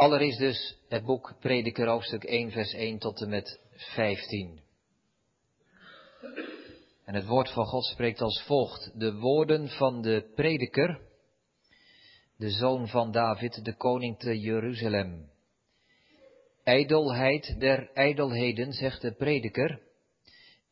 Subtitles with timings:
[0.00, 4.60] Allereerst dus het boek Prediker hoofdstuk 1 vers 1 tot en met 15.
[7.04, 8.90] En het woord van God spreekt als volgt.
[8.94, 11.00] De woorden van de prediker,
[12.36, 15.30] de zoon van David, de koning te Jeruzalem.
[16.64, 19.80] Ijdelheid der ijdelheden, zegt de prediker.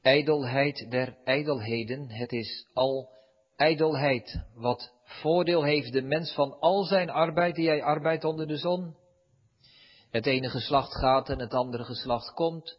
[0.02, 3.08] Ijdelheid der ijdelheden, het is al
[3.56, 4.40] ijdelheid.
[4.54, 8.97] Wat voordeel heeft de mens van al zijn arbeid die hij arbeidt onder de zon?
[10.10, 12.78] Het ene geslacht gaat en het andere geslacht komt,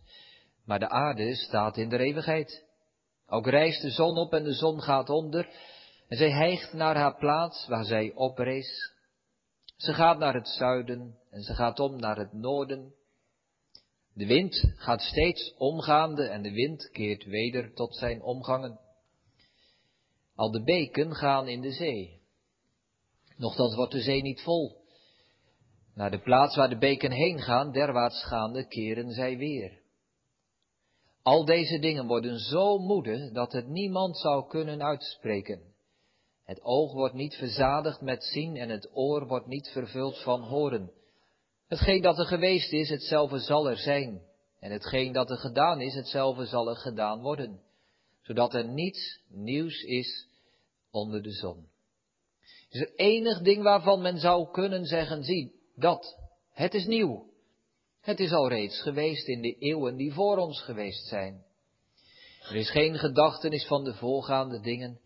[0.66, 2.66] maar de aarde staat in de eeuwigheid.
[3.28, 5.50] Ook rijst de zon op en de zon gaat onder,
[6.08, 8.94] en zij hijgt naar haar plaats waar zij oprees.
[9.78, 12.94] Ze gaat naar het zuiden en ze gaat om naar het noorden.
[14.14, 18.80] De wind gaat steeds omgaande en de wind keert weder tot zijn omgangen.
[20.36, 22.22] Al de beken gaan in de zee.
[23.38, 24.79] Nochtans wordt de zee niet vol.
[25.96, 29.80] Naar de plaats waar de beken heen gaan, derwaarts gaande, keren zij weer.
[31.24, 35.62] Al deze dingen worden zo moede dat het niemand zou kunnen uitspreken.
[36.44, 40.92] Het oog wordt niet verzadigd met zien en het oor wordt niet vervuld van horen.
[41.68, 44.22] Hetgeen dat er geweest is, hetzelfde zal er zijn.
[44.60, 47.62] En hetgeen dat er gedaan is, hetzelfde zal er gedaan worden.
[48.22, 50.28] Zodat er niets nieuws is
[50.92, 51.68] onder de zon.
[52.70, 56.18] Is er enig ding waarvan men zou kunnen zeggen, zie, dat,
[56.52, 57.28] het is nieuw.
[58.02, 61.44] Het is al reeds geweest in de eeuwen die voor ons geweest zijn.
[62.50, 65.00] Er is geen gedachtenis van de voorgaande dingen,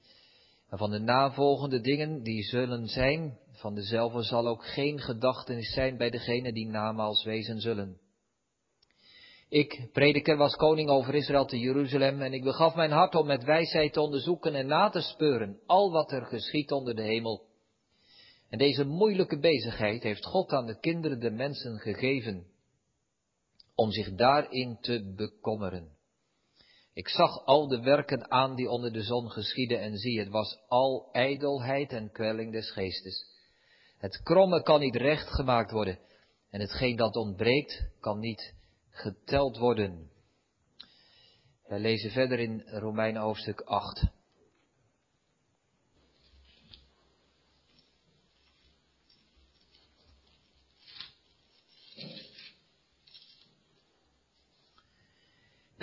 [0.70, 5.98] maar van de navolgende dingen die zullen zijn, van dezelfde zal ook geen gedachtenis zijn
[5.98, 8.02] bij degene die namaals wezen zullen.
[9.50, 13.44] Ik, prediker, was koning over Israël te Jeruzalem en ik begaf mijn hart om met
[13.44, 17.53] wijsheid te onderzoeken en na te speuren al wat er geschiet onder de hemel.
[18.54, 22.46] En deze moeilijke bezigheid heeft God aan de kinderen de mensen gegeven
[23.76, 25.98] om zich daarin te bekommeren.
[26.94, 30.60] Ik zag al de werken aan die onder de zon geschieden en zie, het was
[30.68, 33.26] al ijdelheid en kwelling des geestes.
[33.98, 36.00] Het kromme kan niet recht gemaakt worden
[36.50, 38.54] en hetgeen dat ontbreekt kan niet
[38.90, 40.12] geteld worden.
[41.68, 44.06] Wij lezen verder in Romeinen hoofdstuk 8.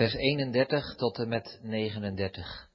[0.00, 2.68] Vers 31 tot en met 39.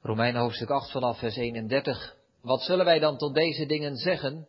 [0.00, 2.16] Romeinen hoofdstuk 8 vanaf vers 31.
[2.40, 4.48] Wat zullen wij dan tot deze dingen zeggen?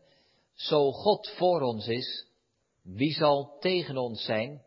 [0.53, 2.27] Zo God voor ons is,
[2.83, 4.61] wie zal tegen ons zijn?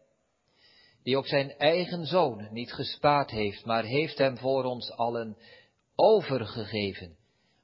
[1.03, 5.37] Die ook zijn eigen zoon niet gespaard heeft, maar heeft hem voor ons allen
[5.95, 7.17] overgegeven.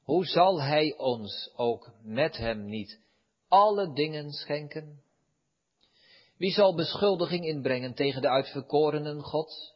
[0.03, 3.05] Hoe zal hij ons ook met hem niet
[3.49, 5.03] alle dingen schenken?
[6.37, 9.75] Wie zal beschuldiging inbrengen tegen de uitverkorenen God?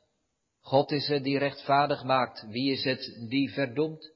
[0.60, 2.46] God is het die rechtvaardig maakt.
[2.48, 4.12] Wie is het die verdoemt?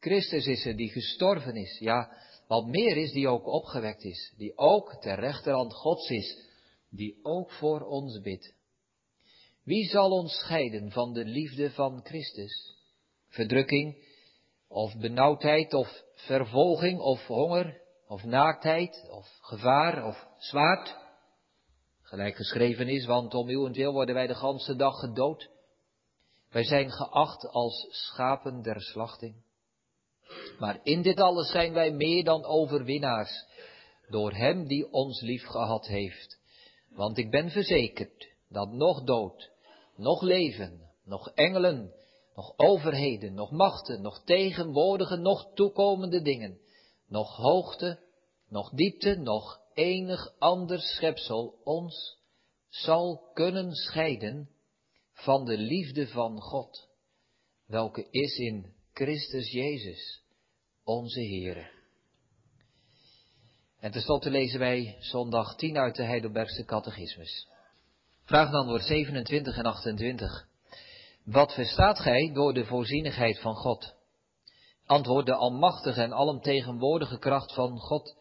[0.00, 1.78] Christus is het die gestorven is.
[1.78, 2.10] Ja,
[2.46, 4.32] wat meer is, die ook opgewekt is.
[4.36, 6.38] Die ook ter rechterhand Gods is.
[6.90, 8.54] Die ook voor ons bidt.
[9.64, 12.76] Wie zal ons scheiden van de liefde van Christus?
[13.28, 13.96] Verdrukking,
[14.68, 20.96] of benauwdheid, of vervolging, of honger, of naaktheid, of gevaar, of zwaard.
[22.02, 25.50] Gelijk geschreven is, want om uwentwil worden wij de ganse dag gedood.
[26.50, 29.34] Wij zijn geacht als schapen der slachting.
[30.58, 33.46] Maar in dit alles zijn wij meer dan overwinnaars,
[34.08, 36.38] door Hem die ons lief gehad heeft.
[36.88, 39.50] Want ik ben verzekerd dat nog dood,
[39.96, 41.92] nog leven, nog engelen,
[42.34, 46.58] nog overheden, nog machten, nog tegenwoordige, nog toekomende dingen,
[47.14, 47.98] nog hoogte,
[48.48, 52.18] nog diepte, nog enig ander schepsel ons
[52.68, 54.50] zal kunnen scheiden
[55.12, 56.88] van de liefde van God,
[57.66, 60.22] welke is in Christus Jezus,
[60.84, 61.70] onze Heere.
[63.78, 67.48] En tenslotte lezen wij zondag 10 uit de Heidelbergse catechismus.
[68.24, 70.48] Vraag dan woord 27 en 28.
[71.24, 73.94] Wat verstaat gij door de voorzienigheid van God?
[74.86, 78.16] Antwoord de almachtige en alomtegenwoordige kracht van God,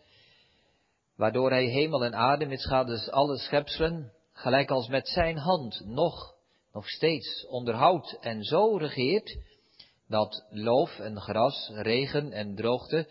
[1.16, 6.36] waardoor hij hemel en aarde met schades alle schepselen, gelijk als met zijn hand nog,
[6.74, 9.38] nog steeds onderhoudt en zo regeert,
[10.08, 13.08] dat loof en gras, regen en droogte,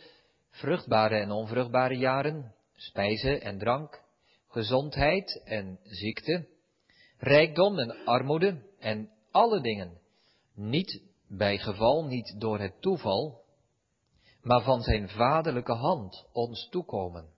[0.51, 4.03] vruchtbare en onvruchtbare jaren, spijze en drank,
[4.49, 6.47] gezondheid en ziekte,
[7.19, 10.01] rijkdom en armoede en alle dingen
[10.55, 13.42] niet bij geval niet door het toeval,
[14.43, 17.31] maar van zijn vaderlijke hand ons toekomen.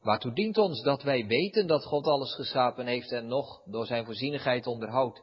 [0.00, 4.04] Waartoe dient ons dat wij weten dat God alles geschapen heeft en nog door zijn
[4.04, 5.22] voorzienigheid onderhoudt?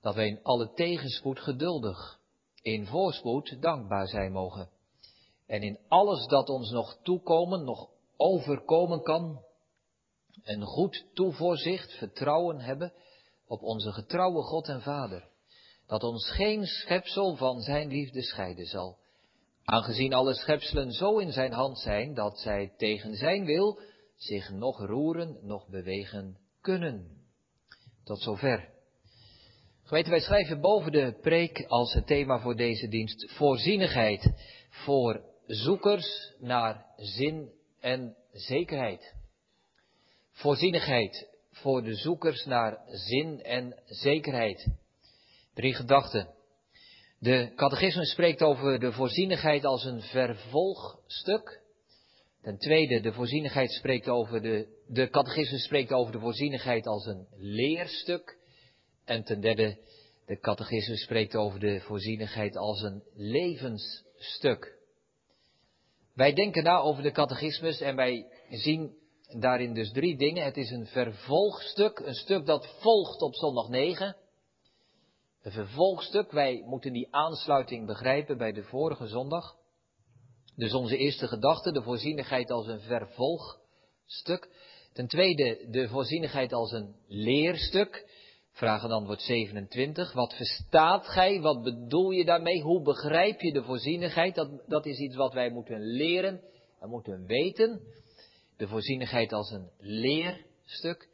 [0.00, 2.20] Dat wij in alle tegenspoed geduldig,
[2.62, 4.70] in voorspoed dankbaar zijn mogen.
[5.46, 9.44] En in alles dat ons nog toekomen, nog overkomen kan,
[10.42, 12.92] een goed toevoorzicht, vertrouwen hebben
[13.46, 15.30] op onze getrouwe God en Vader.
[15.92, 18.98] Dat ons geen schepsel van zijn liefde scheiden zal.
[19.64, 23.80] Aangezien alle schepselen zo in zijn hand zijn dat zij tegen zijn wil
[24.16, 27.08] zich nog roeren, nog bewegen kunnen.
[28.04, 28.68] Tot zover.
[29.82, 34.32] Geweten, wij schrijven boven de preek als het thema voor deze dienst voorzienigheid
[34.68, 39.14] voor zoekers naar zin en zekerheid.
[40.30, 44.80] Voorzienigheid voor de zoekers naar zin en zekerheid.
[45.54, 46.28] Drie gedachten.
[47.18, 51.60] De catechisme spreekt over de voorzienigheid als een vervolgstuk.
[52.42, 57.26] Ten tweede, de voorzienigheid spreekt over de, de catechisme spreekt over de voorzienigheid als een
[57.36, 58.38] leerstuk.
[59.04, 59.78] En ten derde,
[60.26, 64.78] de catechisme spreekt over de voorzienigheid als een levensstuk.
[66.14, 68.96] Wij denken na over de catechismus en wij zien
[69.38, 70.44] daarin dus drie dingen.
[70.44, 74.16] Het is een vervolgstuk, een stuk dat volgt op zondag 9.
[75.42, 79.56] Een vervolgstuk, wij moeten die aansluiting begrijpen bij de vorige zondag.
[80.56, 84.48] Dus onze eerste gedachte, de voorzienigheid als een vervolgstuk.
[84.92, 88.10] Ten tweede, de voorzienigheid als een leerstuk.
[88.52, 90.12] Vraag dan wordt 27.
[90.12, 91.40] Wat verstaat gij?
[91.40, 92.62] Wat bedoel je daarmee?
[92.62, 94.34] Hoe begrijp je de voorzienigheid?
[94.34, 96.40] Dat, dat is iets wat wij moeten leren
[96.80, 97.80] en moeten weten.
[98.56, 101.08] De voorzienigheid als een leerstuk.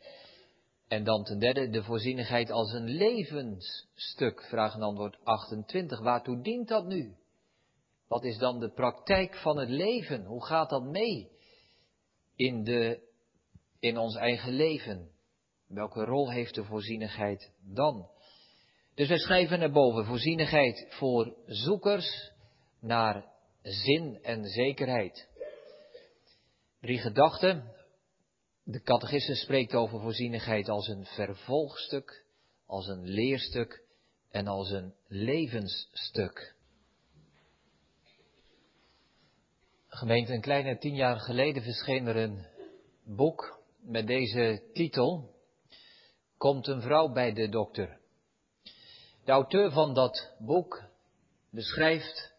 [0.88, 4.42] En dan ten derde de voorzienigheid als een levensstuk.
[4.42, 6.00] Vraag en antwoord 28.
[6.00, 7.16] Waartoe dient dat nu?
[8.06, 10.24] Wat is dan de praktijk van het leven?
[10.24, 11.30] Hoe gaat dat mee
[12.36, 13.00] in, de,
[13.80, 15.10] in ons eigen leven?
[15.66, 18.10] Welke rol heeft de voorzienigheid dan?
[18.94, 22.32] Dus wij schrijven naar boven voorzienigheid voor zoekers
[22.80, 23.24] naar
[23.62, 25.28] zin en zekerheid.
[26.80, 27.76] Drie gedachten.
[28.70, 32.24] De catechisme spreekt over voorzienigheid als een vervolgstuk,
[32.66, 33.82] als een leerstuk
[34.30, 36.54] en als een levensstuk.
[39.88, 42.46] Gemeente, een kleine tien jaar geleden verscheen er een
[43.04, 45.34] boek met deze titel
[46.36, 47.98] komt een vrouw bij de dokter.
[49.24, 50.84] De auteur van dat boek
[51.50, 52.32] beschrijft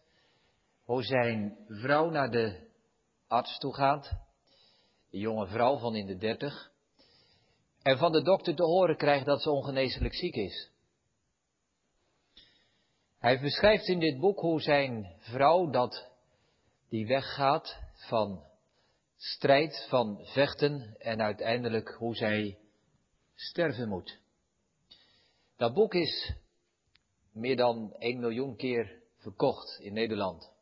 [0.84, 2.68] hoe zijn vrouw naar de
[3.26, 4.28] arts toe gaat,
[5.10, 6.70] de jonge vrouw van in de dertig,
[7.82, 10.70] en van de dokter te horen krijgt dat ze ongeneeslijk ziek is.
[13.18, 16.08] Hij beschrijft in dit boek hoe zijn vrouw dat
[16.88, 18.44] die weggaat van
[19.16, 22.58] strijd, van vechten en uiteindelijk hoe zij
[23.34, 24.18] sterven moet.
[25.56, 26.32] Dat boek is
[27.32, 30.52] meer dan 1 miljoen keer verkocht in Nederland.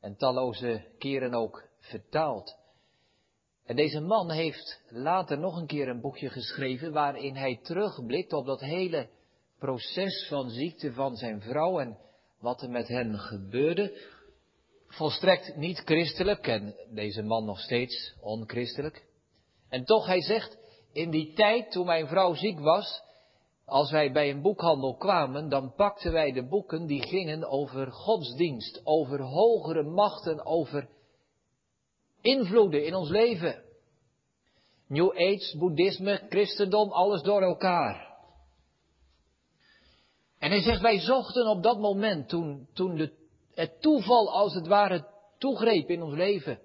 [0.00, 2.56] En talloze keren ook vertaald.
[3.66, 8.46] En deze man heeft later nog een keer een boekje geschreven waarin hij terugblikt op
[8.46, 9.08] dat hele
[9.58, 11.98] proces van ziekte van zijn vrouw en
[12.40, 14.12] wat er met hen gebeurde.
[14.86, 19.06] Volstrekt niet christelijk en deze man nog steeds onchristelijk.
[19.68, 20.58] En toch, hij zegt,
[20.92, 23.02] in die tijd, toen mijn vrouw ziek was,
[23.64, 28.80] als wij bij een boekhandel kwamen, dan pakten wij de boeken die gingen over godsdienst,
[28.84, 30.88] over hogere machten, over
[32.24, 33.62] invloeden in ons leven.
[34.86, 38.14] New Age, boeddhisme, christendom, alles door elkaar.
[40.38, 43.12] En hij zegt, wij zochten op dat moment, toen, toen de,
[43.54, 45.06] het toeval als het ware
[45.38, 46.58] toegreep in ons leven.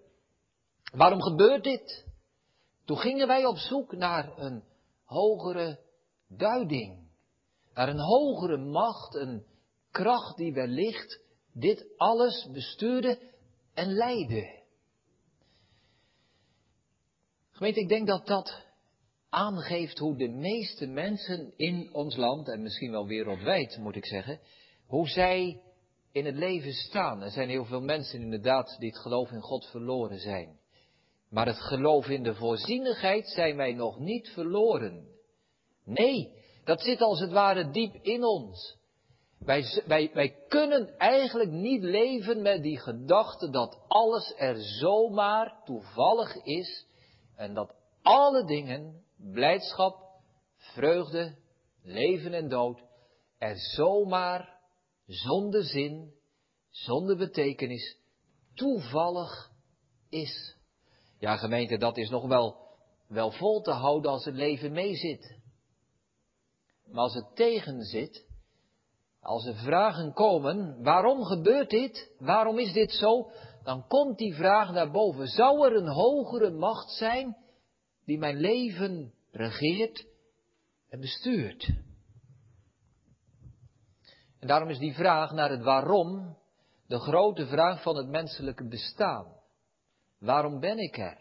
[0.93, 2.05] Waarom gebeurt dit?
[2.85, 4.63] Toen gingen wij op zoek naar een
[5.03, 5.79] hogere
[6.27, 7.07] duiding.
[7.73, 9.45] Naar een hogere macht, een
[9.91, 11.19] kracht die wellicht
[11.53, 13.19] dit alles bestuurde
[13.73, 14.58] en leidde.
[17.59, 18.65] Gemeente, ik denk dat dat
[19.29, 24.39] aangeeft hoe de meeste mensen in ons land, en misschien wel wereldwijd moet ik zeggen,
[24.85, 25.61] hoe zij
[26.11, 27.21] in het leven staan.
[27.21, 30.59] Er zijn heel veel mensen inderdaad die het geloof in God verloren zijn.
[31.29, 35.07] Maar het geloof in de voorzienigheid zijn wij nog niet verloren.
[35.85, 36.31] Nee,
[36.63, 38.77] dat zit als het ware diep in ons.
[39.39, 46.35] Wij, wij, wij kunnen eigenlijk niet leven met die gedachte dat alles er zomaar toevallig
[46.43, 46.87] is
[47.39, 49.97] en dat alle dingen, blijdschap,
[50.55, 51.35] vreugde,
[51.83, 52.83] leven en dood,
[53.37, 54.59] er zomaar,
[55.05, 56.13] zonder zin,
[56.69, 57.97] zonder betekenis,
[58.53, 59.51] toevallig
[60.09, 60.55] is.
[61.19, 62.57] Ja, gemeente, dat is nog wel,
[63.07, 65.37] wel vol te houden als het leven meezit.
[66.85, 68.25] Maar als het tegen zit,
[69.21, 72.11] als er vragen komen, waarom gebeurt dit?
[72.17, 73.31] Waarom is dit zo?
[73.63, 75.27] Dan komt die vraag naar boven.
[75.27, 77.37] Zou er een hogere macht zijn
[78.05, 80.07] die mijn leven regeert
[80.89, 81.69] en bestuurt?
[84.39, 86.37] En daarom is die vraag naar het waarom
[86.87, 89.37] de grote vraag van het menselijke bestaan.
[90.19, 91.17] Waarom ben ik er?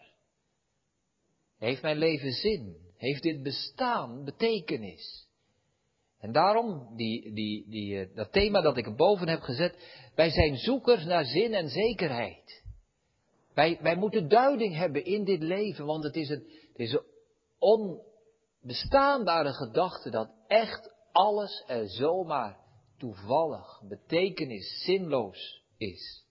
[1.57, 2.77] Heeft mijn leven zin?
[2.97, 5.28] Heeft dit bestaan betekenis?
[6.19, 9.75] En daarom, die, die, die, eh, dat thema dat ik erboven heb gezet,
[10.15, 12.63] wij zijn zoekers naar zin en zekerheid.
[13.53, 17.05] Wij, wij moeten duiding hebben in dit leven, want het is een, het is een
[17.59, 22.57] onbestaanbare gedachte dat echt alles er zomaar
[22.97, 26.25] toevallig, betekenis, zinloos is.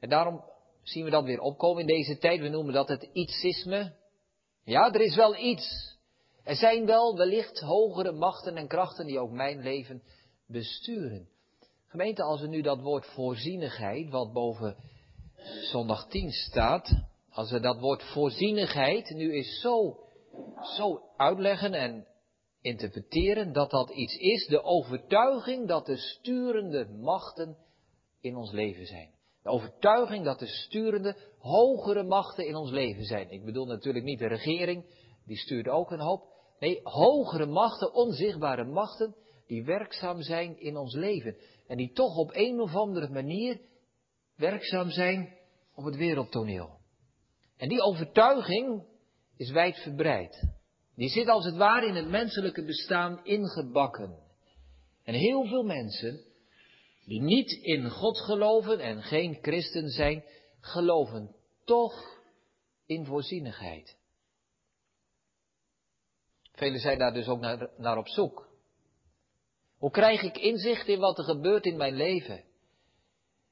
[0.00, 0.44] En daarom
[0.82, 2.40] zien we dat weer opkomen in deze tijd.
[2.40, 3.96] We noemen dat het ietsisme.
[4.64, 5.96] Ja, er is wel iets.
[6.44, 10.02] Er zijn wel wellicht hogere machten en krachten die ook mijn leven
[10.46, 11.28] besturen.
[11.86, 14.76] Gemeente, als we nu dat woord voorzienigheid, wat boven
[15.70, 19.98] zondag 10 staat, als we dat woord voorzienigheid nu eens zo,
[20.76, 22.06] zo uitleggen en
[22.60, 27.56] interpreteren, dat dat iets is, de overtuiging dat de sturende machten
[28.20, 29.10] in ons leven zijn.
[29.42, 33.30] De overtuiging dat de sturende, hogere machten in ons leven zijn.
[33.30, 34.84] Ik bedoel natuurlijk niet de regering,
[35.26, 36.31] die stuurt ook een hoop.
[36.62, 39.14] Nee, hogere machten, onzichtbare machten,
[39.46, 41.36] die werkzaam zijn in ons leven.
[41.66, 43.60] En die toch op een of andere manier
[44.36, 45.36] werkzaam zijn
[45.74, 46.78] op het wereldtoneel.
[47.56, 48.84] En die overtuiging
[49.36, 50.48] is wijdverbreid.
[50.96, 54.18] Die zit als het ware in het menselijke bestaan ingebakken.
[55.04, 56.20] En heel veel mensen
[57.04, 60.24] die niet in God geloven en geen christen zijn,
[60.60, 62.20] geloven toch
[62.86, 64.00] in voorzienigheid.
[66.52, 68.48] Velen zijn daar dus ook naar, naar op zoek.
[69.78, 72.44] Hoe krijg ik inzicht in wat er gebeurt in mijn leven?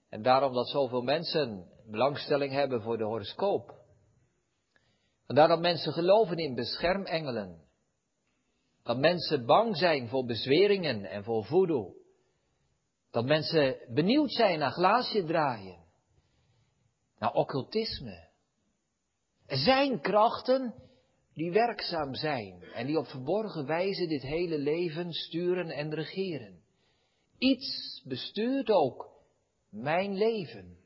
[0.08, 3.74] En daarom dat zoveel mensen belangstelling hebben voor de horoscoop.
[5.26, 7.68] Vandaar dat mensen geloven in beschermengelen.
[8.82, 11.94] Dat mensen bang zijn voor bezweringen en voor voodoo.
[13.10, 15.78] Dat mensen benieuwd zijn naar glaasje draaien.
[17.18, 18.28] Naar occultisme.
[19.46, 20.74] Er zijn krachten
[21.40, 26.62] die werkzaam zijn en die op verborgen wijze dit hele leven sturen en regeren.
[27.38, 29.10] Iets bestuurt ook
[29.70, 30.78] mijn leven.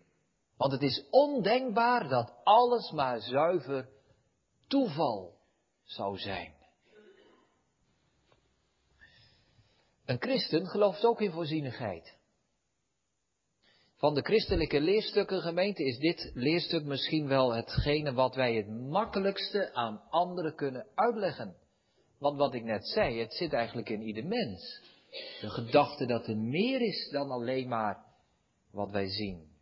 [0.57, 3.89] Want het is ondenkbaar dat alles maar zuiver
[4.67, 5.39] toeval
[5.83, 6.55] zou zijn.
[10.05, 12.17] Een christen gelooft ook in voorzienigheid.
[13.97, 19.75] Van de christelijke leerstukken gemeente is dit leerstuk misschien wel hetgene wat wij het makkelijkste
[19.75, 21.57] aan anderen kunnen uitleggen.
[22.19, 24.81] Want wat ik net zei, het zit eigenlijk in ieder mens.
[25.41, 28.05] De gedachte dat er meer is dan alleen maar
[28.71, 29.53] wat wij zien.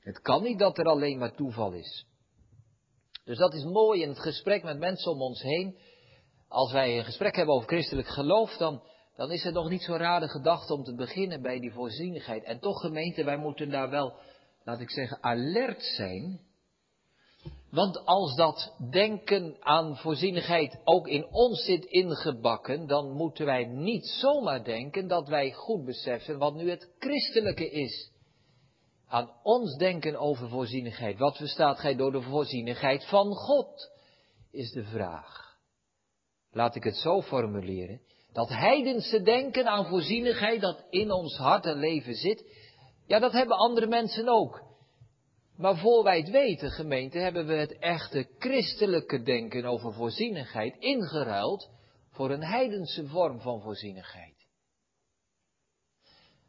[0.00, 2.06] Het kan niet dat er alleen maar toeval is.
[3.24, 5.78] Dus dat is mooi in het gesprek met mensen om ons heen.
[6.48, 8.82] Als wij een gesprek hebben over christelijk geloof, dan,
[9.16, 12.44] dan is het nog niet zo'n rare gedachte om te beginnen bij die voorzienigheid.
[12.44, 14.14] En toch gemeente, wij moeten daar wel,
[14.64, 16.40] laat ik zeggen, alert zijn.
[17.70, 24.06] Want als dat denken aan voorzienigheid ook in ons zit ingebakken, dan moeten wij niet
[24.06, 28.12] zomaar denken dat wij goed beseffen wat nu het christelijke is
[29.14, 31.18] aan ons denken over voorzienigheid.
[31.18, 33.92] Wat verstaat gij door de voorzienigheid van God?
[34.50, 35.56] Is de vraag.
[36.50, 38.00] Laat ik het zo formuleren.
[38.34, 42.44] Dat heidense denken aan voorzienigheid dat in ons hart en leven zit.
[43.06, 44.62] Ja, dat hebben andere mensen ook.
[45.56, 51.70] Maar voor wij het weten, gemeente, hebben we het echte christelijke denken over voorzienigheid ingeruild
[52.10, 54.46] voor een heidense vorm van voorzienigheid.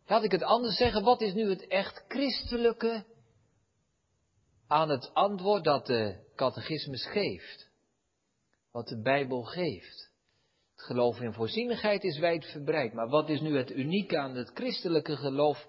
[0.07, 3.05] Laat ik het anders zeggen, wat is nu het echt christelijke
[4.67, 7.69] aan het antwoord dat de catechismus geeft?
[8.71, 10.04] Wat de Bijbel geeft.
[10.75, 15.17] Het geloof in voorzienigheid is wijdverbreid, maar wat is nu het unieke aan het christelijke
[15.17, 15.67] geloof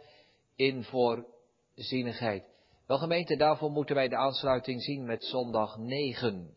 [0.57, 2.45] in voorzienigheid?
[2.87, 6.55] Wel gemeente, daarvoor moeten wij de aansluiting zien met zondag 9.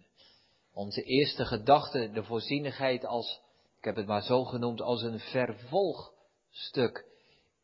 [0.74, 3.42] Onze eerste gedachte, de voorzienigheid als,
[3.78, 7.06] ik heb het maar zo genoemd, als een vervolgstuk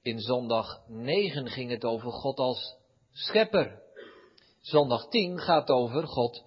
[0.02, 2.76] in zondag 9 ging het over God als
[3.12, 3.82] schepper.
[4.62, 6.44] Zondag 10 gaat over God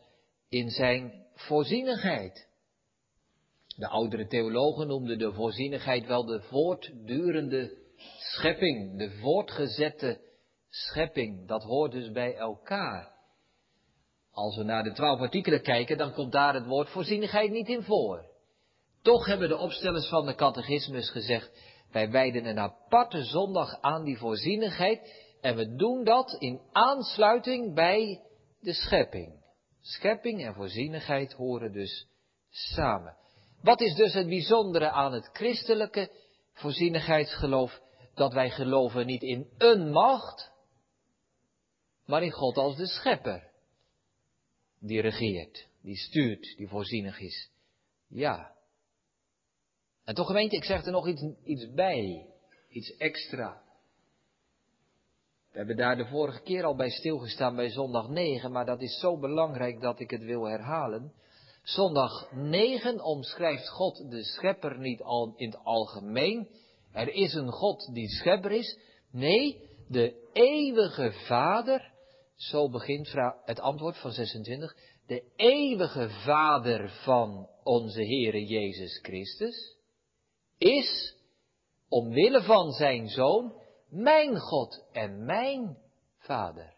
[0.49, 2.48] in zijn voorzienigheid.
[3.79, 7.77] De oudere theologen noemden de voorzienigheid wel de voortdurende
[8.19, 10.21] schepping, de voortgezette
[10.69, 11.49] schepping.
[11.49, 13.13] Dat hoort dus bij elkaar.
[14.31, 17.83] Als we naar de twaalf artikelen kijken, dan komt daar het woord voorzienigheid niet in
[17.83, 18.27] voor.
[19.03, 24.19] Toch hebben de opstellers van de catechismus gezegd, wij wijden een aparte zondag aan die
[24.19, 28.23] voorzienigheid en we doen dat in aansluiting bij
[28.61, 29.45] de schepping.
[29.81, 32.07] Schepping en voorzienigheid horen dus
[32.51, 33.17] samen.
[33.63, 36.11] Wat is dus het bijzondere aan het christelijke
[36.53, 37.81] voorzienigheidsgeloof?
[38.15, 40.53] Dat wij geloven niet in een macht,
[42.05, 43.51] maar in God als de schepper.
[44.81, 47.51] Die regeert, die stuurt, die voorzienig is.
[48.09, 48.53] Ja.
[50.05, 52.27] En toch gemeente, ik zeg er nog iets, iets bij,
[52.69, 53.63] iets extra.
[55.51, 58.99] We hebben daar de vorige keer al bij stilgestaan bij zondag 9, maar dat is
[59.01, 61.13] zo belangrijk dat ik het wil herhalen.
[61.63, 66.49] Zondag 9 omschrijft God de schepper niet al in het algemeen.
[66.93, 68.79] Er is een God die schepper is.
[69.11, 71.93] Nee, de eeuwige Vader,
[72.35, 73.13] zo begint
[73.45, 79.77] het antwoord van 26, de eeuwige Vader van onze Heere Jezus Christus,
[80.59, 81.17] is,
[81.89, 85.79] omwille van zijn Zoon, mijn God en mijn
[86.19, 86.77] Vader.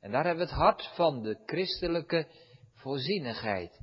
[0.00, 2.26] En daar hebben we het hart van de christelijke
[2.80, 3.80] voorzienigheid.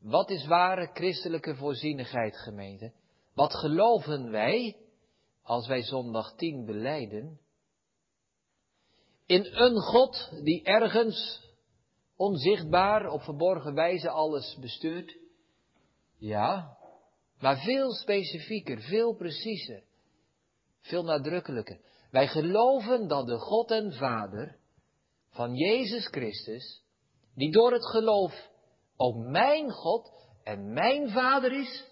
[0.00, 2.92] Wat is ware christelijke voorzienigheid, gemeente?
[3.34, 4.76] Wat geloven wij
[5.42, 7.40] als wij zondag 10 beleiden?
[9.26, 11.44] In een God die ergens
[12.16, 15.18] onzichtbaar op verborgen wijze alles bestuurt?
[16.18, 16.76] Ja,
[17.38, 19.82] maar veel specifieker, veel preciezer,
[20.80, 21.80] veel nadrukkelijker.
[22.10, 24.58] Wij geloven dat de God en Vader
[25.28, 26.84] van Jezus Christus,
[27.36, 28.48] die door het geloof
[28.96, 30.12] ook mijn God
[30.44, 31.84] en mijn Vader is,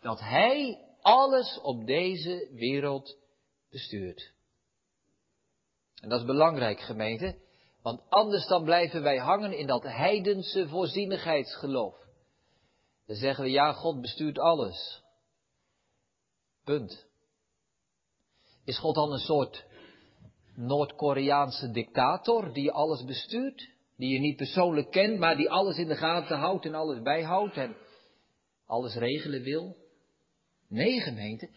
[0.00, 3.16] dat Hij alles op deze wereld
[3.70, 4.32] bestuurt.
[6.00, 7.38] En dat is belangrijk, gemeente,
[7.82, 11.94] want anders dan blijven wij hangen in dat heidense voorzienigheidsgeloof.
[13.06, 15.02] Dan zeggen we, ja, God bestuurt alles.
[16.64, 17.06] Punt.
[18.64, 19.64] Is God dan een soort
[20.54, 23.75] Noord-Koreaanse dictator die alles bestuurt?
[23.96, 27.56] Die je niet persoonlijk kent, maar die alles in de gaten houdt en alles bijhoudt
[27.56, 27.76] en
[28.66, 29.76] alles regelen wil?
[30.68, 31.50] Nee, gemeente.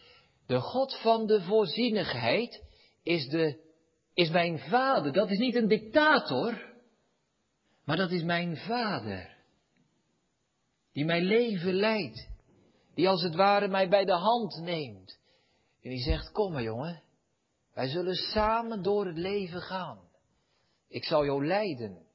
[0.45, 2.63] De God van de voorzienigheid
[3.03, 3.59] is, de,
[4.13, 5.13] is mijn vader.
[5.13, 6.73] Dat is niet een dictator,
[7.85, 9.37] maar dat is mijn vader
[10.91, 12.29] die mijn leven leidt,
[12.95, 15.19] die als het ware mij bij de hand neemt.
[15.81, 17.03] En die zegt, kom maar jongen,
[17.73, 19.99] wij zullen samen door het leven gaan.
[20.87, 22.05] Ik zal jou leiden,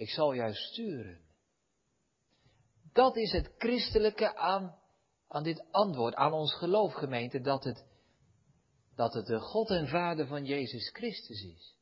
[0.00, 1.18] ik zal jou sturen.
[2.92, 4.78] Dat is het christelijke aan,
[5.28, 7.84] aan dit antwoord, aan ons geloofgemeente, dat het,
[8.94, 11.74] dat het de God en Vader van Jezus Christus is.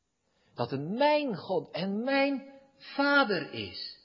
[0.55, 3.99] Dat het mijn God en mijn Vader is,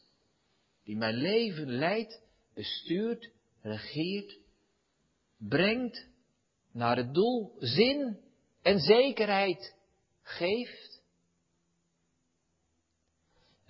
[0.84, 2.22] die mijn leven leidt
[2.54, 4.40] bestuurt, regeert,
[5.38, 6.08] brengt
[6.72, 8.20] naar het doel, zin
[8.62, 9.76] en zekerheid
[10.22, 10.93] geeft.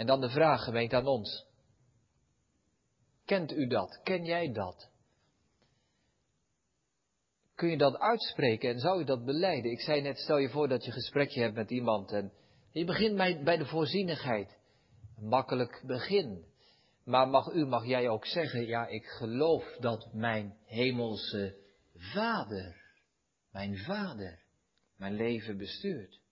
[0.03, 1.45] En dan de vraag gemeente aan ons.
[3.25, 3.99] Kent u dat?
[4.03, 4.89] Ken jij dat?
[7.55, 9.71] Kun je dat uitspreken en zou je dat beleiden?
[9.71, 12.31] Ik zei net, stel je voor dat je een gesprekje hebt met iemand en
[12.71, 14.57] je begint bij, bij de voorzienigheid.
[15.17, 16.45] Een makkelijk begin.
[17.05, 21.57] Maar mag u, mag jij ook zeggen, ja, ik geloof dat mijn hemelse
[21.95, 22.81] vader,
[23.51, 24.43] mijn vader,
[24.97, 26.22] mijn leven bestuurt.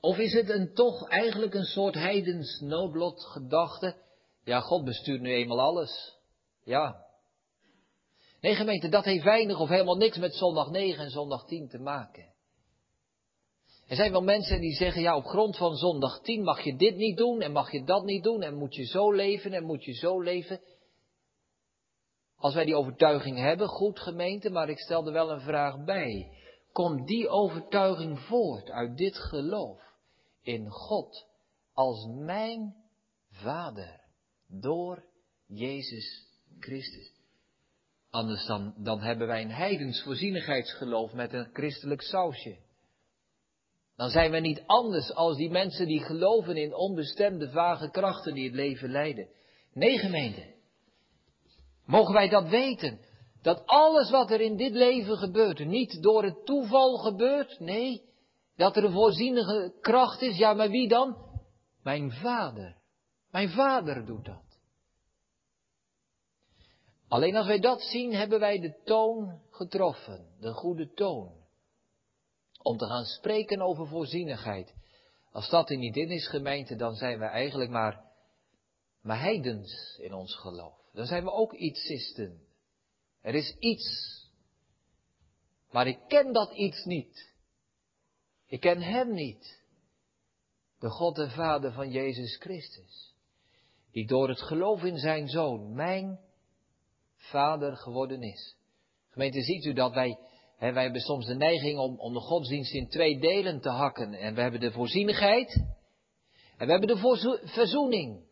[0.00, 3.96] Of is het een toch eigenlijk een soort heidens noodlot gedachte?
[4.44, 6.16] Ja, God bestuurt nu eenmaal alles.
[6.64, 7.06] Ja.
[8.40, 11.78] Nee, gemeente, dat heeft weinig of helemaal niks met zondag 9 en zondag 10 te
[11.78, 12.28] maken.
[13.88, 16.96] Er zijn wel mensen die zeggen, ja, op grond van zondag 10 mag je dit
[16.96, 19.84] niet doen en mag je dat niet doen en moet je zo leven en moet
[19.84, 20.60] je zo leven.
[22.36, 26.32] Als wij die overtuiging hebben, goed gemeente, maar ik stel er wel een vraag bij.
[26.72, 29.89] Komt die overtuiging voort uit dit geloof
[30.42, 31.26] in God
[31.72, 32.74] als mijn
[33.30, 34.00] Vader
[34.48, 35.04] door
[35.46, 36.26] Jezus
[36.58, 37.12] Christus?
[38.10, 42.56] Anders dan, dan hebben wij een heidens voorzienigheidsgeloof met een christelijk sausje.
[43.96, 48.44] Dan zijn we niet anders als die mensen die geloven in onbestemde vage krachten die
[48.44, 49.28] het leven leiden.
[49.72, 50.54] Nee, gemeente.
[51.84, 53.00] Mogen wij dat weten?
[53.42, 58.02] Dat alles wat er in dit leven gebeurt, niet door het toeval gebeurt, nee,
[58.60, 61.16] dat er een voorzienige kracht is, ja, maar wie dan?
[61.82, 62.76] Mijn vader.
[63.30, 64.58] Mijn vader doet dat.
[67.08, 71.32] Alleen als wij dat zien, hebben wij de toon getroffen, de goede toon.
[72.62, 74.74] Om te gaan spreken over voorzienigheid.
[75.32, 78.04] Als dat er niet in is, gemeente, dan zijn we eigenlijk maar,
[79.02, 80.78] maar heidens in ons geloof.
[80.92, 82.42] Dan zijn we ook ietsisten.
[83.20, 84.18] Er is iets.
[85.70, 87.29] Maar ik ken dat iets niet.
[88.50, 89.62] Ik ken Hem niet.
[90.78, 93.14] De God en Vader van Jezus Christus.
[93.92, 96.18] Die door het geloof in Zijn Zoon mijn
[97.16, 98.56] Vader geworden is.
[99.10, 100.18] Gemeente, ziet u dat wij,
[100.56, 104.14] hè, wij hebben soms de neiging om, om de godsdienst in twee delen te hakken.
[104.14, 105.64] En we hebben de voorzienigheid
[106.56, 108.24] en we hebben de verzoening.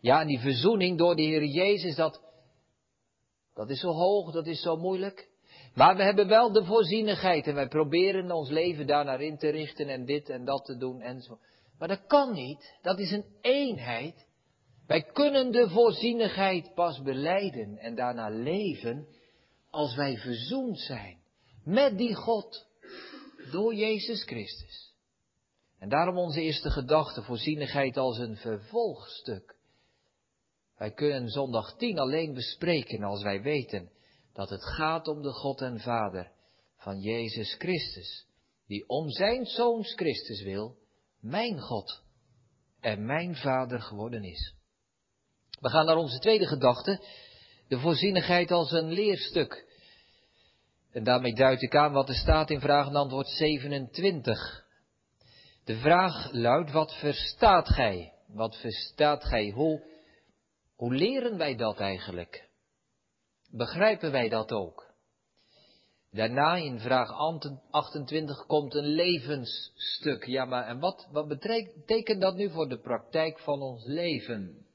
[0.00, 2.22] Ja, en die verzoening door de Heer Jezus, dat,
[3.54, 5.27] dat is zo hoog, dat is zo moeilijk.
[5.78, 9.48] Maar we hebben wel de voorzienigheid en wij proberen ons leven daar naar in te
[9.48, 11.38] richten en dit en dat te doen en zo.
[11.78, 14.26] Maar dat kan niet, dat is een eenheid.
[14.86, 19.06] Wij kunnen de voorzienigheid pas beleiden en daarna leven
[19.70, 21.18] als wij verzoend zijn
[21.64, 22.66] met die God
[23.50, 24.94] door Jezus Christus.
[25.78, 29.56] En daarom onze eerste gedachte, voorzienigheid als een vervolgstuk.
[30.76, 33.90] Wij kunnen zondag 10 alleen bespreken als wij weten
[34.38, 36.30] dat het gaat om de God en Vader
[36.76, 38.26] van Jezus Christus,
[38.66, 40.76] die om zijn Zoons Christus wil,
[41.20, 42.02] mijn God
[42.80, 44.54] en mijn Vader geworden is.
[45.60, 47.04] We gaan naar onze tweede gedachte,
[47.68, 49.66] de voorzienigheid als een leerstuk.
[50.92, 54.64] En daarmee duid ik aan wat er staat in vraag en antwoord 27.
[55.64, 58.12] De vraag luidt, wat verstaat gij?
[58.26, 59.50] Wat verstaat gij?
[59.50, 59.82] Hoe,
[60.76, 62.47] hoe leren wij dat eigenlijk?
[63.50, 64.86] Begrijpen wij dat ook?
[66.10, 67.10] Daarna in vraag
[67.70, 70.24] 28 komt een levensstuk.
[70.24, 74.66] Ja, maar en wat, wat betekent dat nu voor de praktijk van ons leven?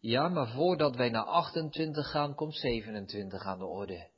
[0.00, 4.08] Ja, maar voordat wij naar 28 gaan, komt 27 aan de orde.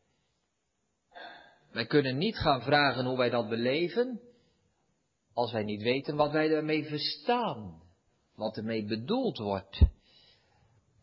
[1.70, 4.20] Wij kunnen niet gaan vragen hoe wij dat beleven,
[5.32, 7.82] als wij niet weten wat wij daarmee verstaan,
[8.34, 9.80] wat ermee bedoeld wordt.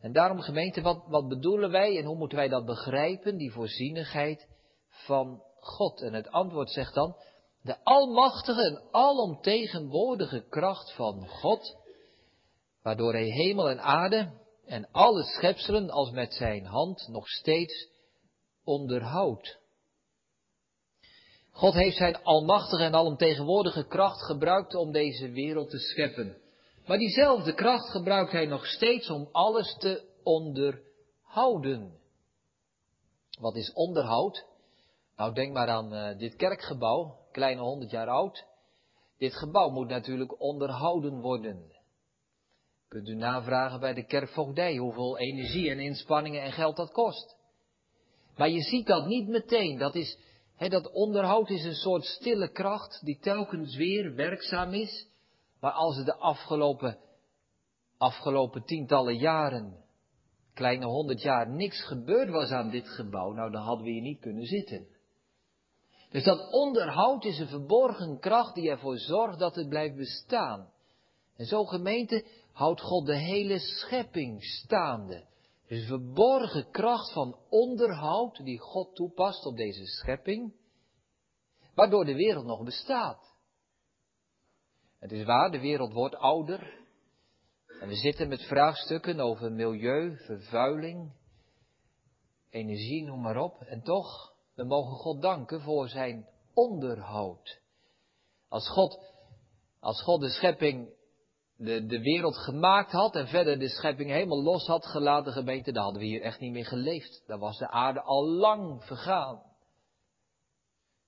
[0.07, 4.47] En daarom gemeente, wat, wat bedoelen wij en hoe moeten wij dat begrijpen, die voorzienigheid
[4.89, 6.01] van God?
[6.01, 7.15] En het antwoord zegt dan,
[7.61, 11.77] de almachtige en alomtegenwoordige kracht van God,
[12.81, 14.31] waardoor hij hemel en aarde
[14.65, 17.89] en alle schepselen als met zijn hand nog steeds
[18.63, 19.59] onderhoudt.
[21.51, 26.37] God heeft zijn almachtige en alomtegenwoordige kracht gebruikt om deze wereld te scheppen.
[26.87, 31.99] Maar diezelfde kracht gebruikt hij nog steeds om alles te onderhouden.
[33.39, 34.45] Wat is onderhoud?
[35.15, 38.45] Nou, denk maar aan uh, dit kerkgebouw, kleine honderd jaar oud.
[39.17, 41.71] Dit gebouw moet natuurlijk onderhouden worden.
[42.87, 47.35] Kunt u navragen bij de kerkvoogdij hoeveel energie en inspanningen en geld dat kost.
[48.35, 49.77] Maar je ziet dat niet meteen.
[49.77, 50.17] Dat, is,
[50.57, 55.07] dat onderhoud is een soort stille kracht die telkens weer werkzaam is.
[55.59, 56.97] Maar als er de afgelopen,
[57.97, 59.83] afgelopen tientallen jaren,
[60.53, 64.19] kleine honderd jaar, niks gebeurd was aan dit gebouw, nou dan hadden we hier niet
[64.19, 64.87] kunnen zitten.
[66.09, 70.69] Dus dat onderhoud is een verborgen kracht die ervoor zorgt dat het blijft bestaan.
[71.35, 75.25] En zo gemeente houdt God de hele schepping staande.
[75.67, 80.53] Dus een verborgen kracht van onderhoud die God toepast op deze schepping,
[81.75, 83.35] waardoor de wereld nog bestaat.
[85.07, 86.73] Het is waar, de wereld wordt ouder.
[87.79, 91.11] En we zitten met vraagstukken over milieu, vervuiling,
[92.49, 93.61] energie, noem maar op.
[93.61, 97.59] En toch, we mogen God danken voor zijn onderhoud.
[98.49, 98.99] Als God,
[99.79, 100.89] als God de schepping,
[101.57, 105.83] de, de wereld gemaakt had en verder de schepping helemaal los had gelaten, gemeente, dan
[105.83, 107.23] hadden we hier echt niet meer geleefd.
[107.27, 109.41] Dan was de aarde al lang vergaan.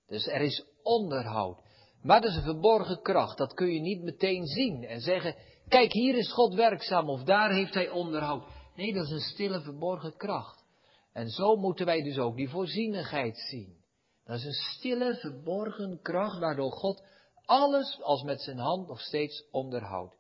[0.08, 1.68] Dus er is onderhoud.
[2.02, 5.36] Maar dat is een verborgen kracht, dat kun je niet meteen zien en zeggen,
[5.68, 8.44] kijk hier is God werkzaam of daar heeft hij onderhoud.
[8.76, 10.66] Nee, dat is een stille verborgen kracht.
[11.14, 13.78] En zo moeten wij dus ook die voorzienigheid zien.
[14.24, 17.04] Dat is een stille verborgen kracht waardoor God
[17.46, 20.16] alles als met zijn hand nog steeds onderhoudt.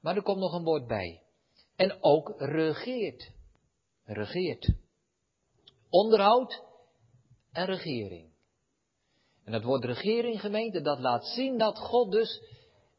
[0.00, 1.22] Maar er komt nog een woord bij.
[1.76, 3.32] En ook regeert.
[4.04, 4.72] Regeert.
[5.88, 6.62] Onderhoud
[7.52, 8.29] en regering.
[9.50, 12.42] En dat woord regering gemeente, dat laat zien dat God dus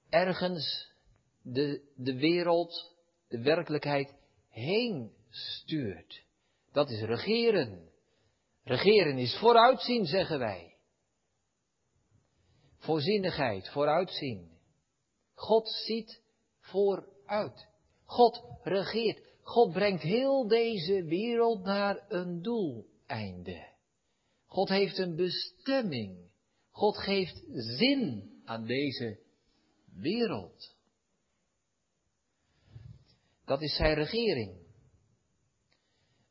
[0.09, 0.91] ergens
[1.41, 2.95] de, de wereld,
[3.27, 4.13] de werkelijkheid
[4.49, 6.23] heen stuurt.
[6.71, 7.89] Dat is regeren.
[8.63, 10.75] Regeren is vooruitzien, zeggen wij.
[12.77, 14.51] Voorzienigheid, vooruitzien.
[15.33, 16.21] God ziet
[16.59, 17.67] vooruit.
[18.05, 19.21] God regeert.
[19.41, 23.67] God brengt heel deze wereld naar een doeleinde.
[24.45, 26.31] God heeft een bestemming.
[26.71, 29.19] God geeft zin aan deze
[29.93, 30.75] wereld.
[33.45, 34.60] Dat is zijn regering.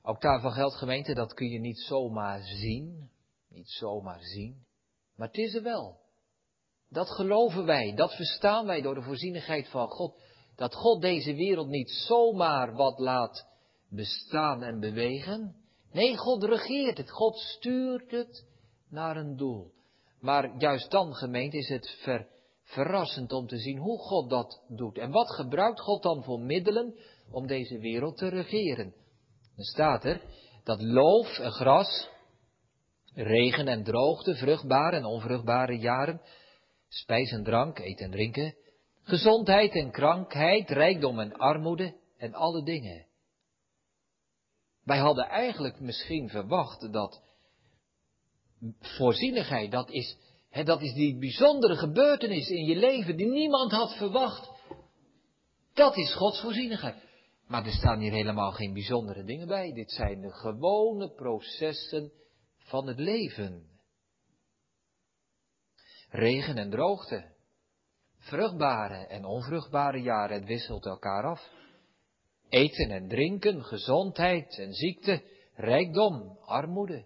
[0.03, 3.11] Ook daarvan geldt gemeente, dat kun je niet zomaar zien.
[3.49, 4.67] Niet zomaar zien.
[5.17, 6.01] Maar het is er wel.
[6.89, 10.23] Dat geloven wij, dat verstaan wij door de voorzienigheid van God.
[10.57, 13.47] Dat God deze wereld niet zomaar wat laat
[13.89, 15.57] bestaan en bewegen.
[15.93, 18.47] Nee, God regeert het, God stuurt het
[18.89, 19.73] naar een doel.
[20.21, 22.29] Maar juist dan, gemeente, is het ver,
[22.65, 24.99] verrassend om te zien hoe God dat doet.
[24.99, 26.95] En wat gebruikt God dan voor middelen
[27.31, 28.95] om deze wereld te regeren?
[29.57, 30.21] Dan staat er
[30.65, 32.09] dat loof en gras,
[33.15, 36.21] regen en droogte, vruchtbare en onvruchtbare jaren,
[36.89, 38.55] spijs en drank, eten en drinken,
[39.03, 43.07] gezondheid en krankheid, rijkdom en armoede en alle dingen.
[44.85, 47.23] Wij hadden eigenlijk misschien verwacht dat
[48.81, 50.17] voorzienigheid, dat is,
[50.51, 54.51] hè, dat is die bijzondere gebeurtenis in je leven die niemand had verwacht.
[55.75, 57.09] Dat is Gods voorzienigheid.
[57.47, 59.73] Maar er staan hier helemaal geen bijzondere dingen bij.
[59.73, 62.13] Dit zijn de gewone processen
[62.57, 63.69] van het leven.
[66.09, 67.25] Regen en droogte.
[68.19, 71.49] Vruchtbare en onvruchtbare jaren, het wisselt elkaar af.
[72.49, 75.23] Eten en drinken, gezondheid en ziekte,
[75.55, 77.05] rijkdom, armoede.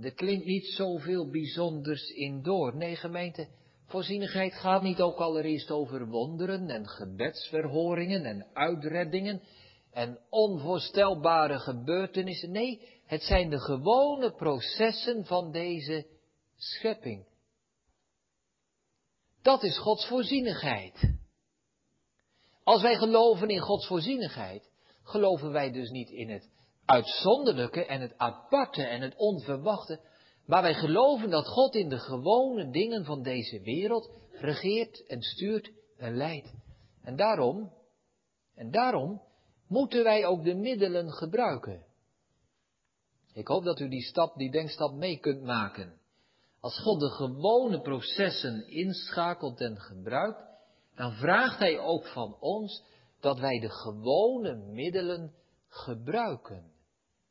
[0.00, 2.76] Er klinkt niet zoveel bijzonders in door.
[2.76, 3.48] Nee, gemeente,
[3.86, 9.42] voorzienigheid gaat niet ook allereerst over wonderen en gebedsverhoringen en uitreddingen
[9.92, 12.50] en onvoorstelbare gebeurtenissen.
[12.50, 16.06] Nee, het zijn de gewone processen van deze
[16.56, 17.26] schepping.
[19.42, 21.18] Dat is Gods voorzienigheid.
[22.64, 24.70] Als wij geloven in Gods voorzienigheid,
[25.02, 26.50] geloven wij dus niet in het
[26.90, 30.00] uitzonderlijke en het aparte en het onverwachte,
[30.46, 35.70] maar wij geloven dat God in de gewone dingen van deze wereld regeert en stuurt
[35.96, 36.52] en leidt.
[37.02, 37.72] En daarom,
[38.54, 39.22] en daarom
[39.68, 41.84] moeten wij ook de middelen gebruiken.
[43.32, 45.98] Ik hoop dat u die stap, die denkstap mee kunt maken.
[46.60, 50.42] Als God de gewone processen inschakelt en gebruikt,
[50.94, 52.82] dan vraagt Hij ook van ons
[53.20, 55.34] dat wij de gewone middelen
[55.68, 56.72] gebruiken.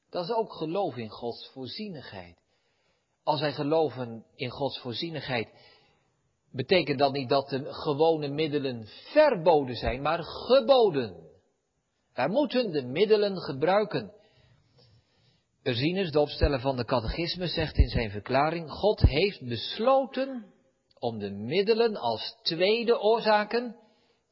[0.10, 2.38] Dat is ook geloof in Gods voorzienigheid.
[3.24, 5.50] Als wij geloven in Gods voorzienigheid,
[6.52, 11.28] betekent dat niet dat de gewone middelen verboden zijn, maar geboden.
[12.14, 14.14] Wij moeten de middelen gebruiken.
[15.64, 20.54] Ursinus, de opsteller van de catechisme, zegt in zijn verklaring, God heeft besloten
[21.00, 23.76] om de middelen als tweede oorzaken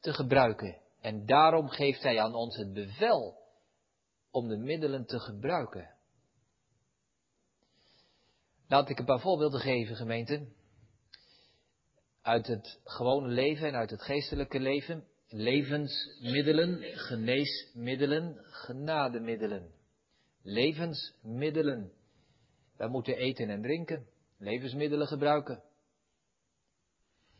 [0.00, 0.80] te gebruiken.
[1.00, 3.37] En daarom geeft hij aan ons het bevel
[4.30, 5.94] om de middelen te gebruiken.
[8.68, 10.46] Laat ik een paar voorbeelden geven, gemeente.
[12.22, 15.06] Uit het gewone leven en uit het geestelijke leven.
[15.28, 19.72] Levensmiddelen, geneesmiddelen, genademiddelen.
[20.42, 21.92] Levensmiddelen.
[22.76, 24.06] Wij moeten eten en drinken,
[24.38, 25.62] levensmiddelen gebruiken.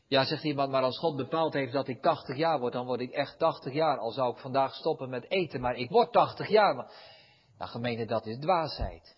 [0.09, 3.01] Ja, zegt iemand, maar als God bepaald heeft dat ik 80 jaar word, dan word
[3.01, 3.99] ik echt 80 jaar.
[3.99, 6.75] Al zou ik vandaag stoppen met eten, maar ik word 80 jaar.
[6.75, 6.93] Maar...
[7.59, 9.17] Nou, gemeente, dat is dwaasheid.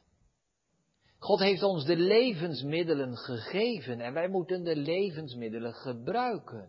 [1.19, 6.69] God heeft ons de levensmiddelen gegeven en wij moeten de levensmiddelen gebruiken.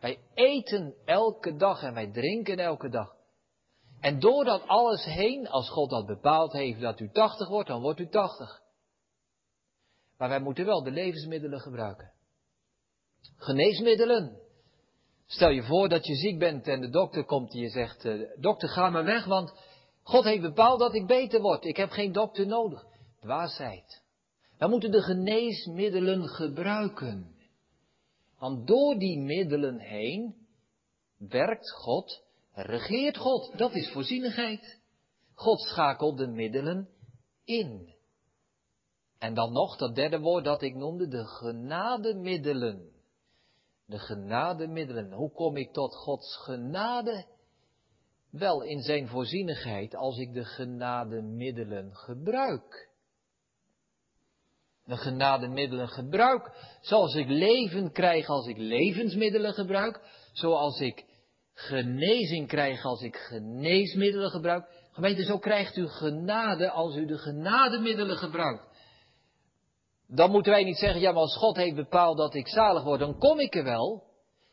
[0.00, 3.14] Wij eten elke dag en wij drinken elke dag.
[4.00, 7.80] En door dat alles heen, als God dat bepaald heeft dat u 80 wordt, dan
[7.80, 8.60] wordt u 80.
[10.18, 12.12] Maar wij moeten wel de levensmiddelen gebruiken.
[13.36, 14.40] Geneesmiddelen.
[15.26, 18.20] Stel je voor dat je ziek bent en de dokter komt en je zegt, eh,
[18.40, 19.54] dokter ga maar weg, want
[20.02, 21.64] God heeft bepaald dat ik beter word.
[21.64, 22.84] Ik heb geen dokter nodig.
[23.20, 24.02] Dwaasheid.
[24.58, 27.34] We moeten de geneesmiddelen gebruiken.
[28.38, 30.34] Want door die middelen heen
[31.18, 33.58] werkt God, regeert God.
[33.58, 34.80] Dat is voorzienigheid.
[35.34, 36.88] God schakelt de middelen
[37.44, 37.94] in.
[39.18, 42.90] En dan nog dat derde woord dat ik noemde, de genademiddelen.
[43.92, 45.12] De genademiddelen.
[45.12, 47.24] Hoe kom ik tot Gods genade?
[48.30, 52.90] Wel in zijn voorzienigheid als ik de genademiddelen gebruik.
[54.84, 56.50] De genademiddelen gebruik,
[56.80, 60.00] zoals ik leven krijg als ik levensmiddelen gebruik,
[60.32, 61.04] zoals ik
[61.54, 64.68] genezing krijg als ik geneesmiddelen gebruik.
[64.92, 68.71] Gemeente, zo krijgt u genade als u de genademiddelen gebruikt.
[70.14, 73.00] Dan moeten wij niet zeggen, ja, maar als God heeft bepaald dat ik zalig word,
[73.00, 74.10] dan kom ik er wel.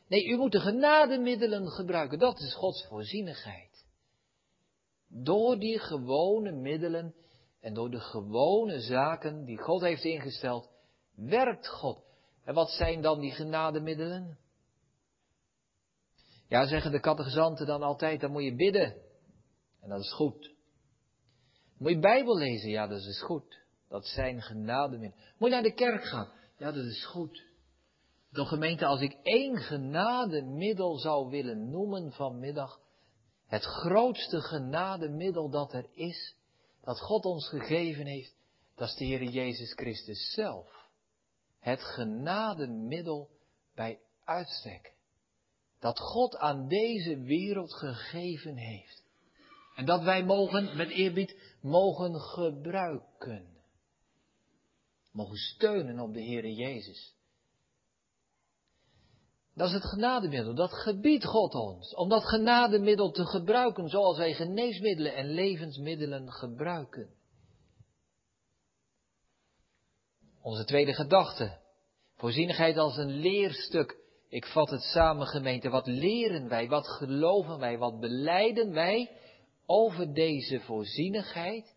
[0.07, 2.19] Nee, u moet de genademiddelen gebruiken.
[2.19, 3.85] Dat is Gods voorzienigheid.
[5.07, 7.15] Door die gewone middelen
[7.61, 10.69] en door de gewone zaken die God heeft ingesteld,
[11.15, 12.03] werkt God.
[12.43, 14.37] En wat zijn dan die genademiddelen?
[16.47, 18.95] Ja, zeggen de catechizanten dan altijd, dan moet je bidden.
[19.81, 20.53] En dat is goed.
[21.77, 22.69] Moet je Bijbel lezen?
[22.69, 23.67] Ja, dat is goed.
[23.89, 25.25] Dat zijn genademiddelen.
[25.37, 26.31] Moet je naar de kerk gaan?
[26.57, 27.43] Ja, dat is goed.
[28.31, 32.79] De gemeente, als ik één genademiddel zou willen noemen vanmiddag,
[33.47, 36.35] het grootste genademiddel dat er is,
[36.83, 38.35] dat God ons gegeven heeft,
[38.75, 40.87] dat is de Heer Jezus Christus zelf.
[41.59, 43.29] Het genademiddel
[43.75, 44.93] bij uitstek.
[45.79, 49.03] Dat God aan deze wereld gegeven heeft.
[49.75, 53.58] En dat wij mogen, met eerbied, mogen gebruiken.
[55.11, 57.17] Mogen steunen op de Heer Jezus.
[59.59, 60.55] Dat is het genademiddel.
[60.55, 61.95] Dat gebiedt God ons.
[61.95, 67.09] Om dat genademiddel te gebruiken zoals wij geneesmiddelen en levensmiddelen gebruiken.
[70.41, 71.57] Onze tweede gedachte.
[72.15, 73.97] Voorzienigheid als een leerstuk.
[74.29, 75.69] Ik vat het samen gemeente.
[75.69, 76.67] Wat leren wij?
[76.67, 77.77] Wat geloven wij?
[77.77, 79.11] Wat beleiden wij
[79.65, 81.75] over deze voorzienigheid?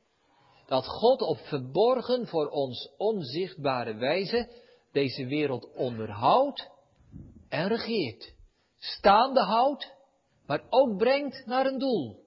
[0.67, 4.49] Dat God op verborgen voor ons onzichtbare wijze
[4.93, 6.71] deze wereld onderhoudt
[7.49, 8.35] en regeert.
[8.79, 9.95] Staande houdt,
[10.47, 12.21] maar ook brengt naar een doel.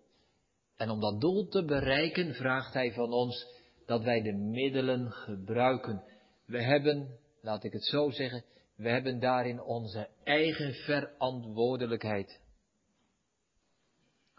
[0.78, 3.48] En om dat doel te bereiken vraagt hij van ons
[3.86, 6.04] dat wij de middelen gebruiken.
[6.46, 8.44] We hebben, laat ik het zo zeggen,
[8.76, 12.40] we hebben daarin onze eigen verantwoordelijkheid.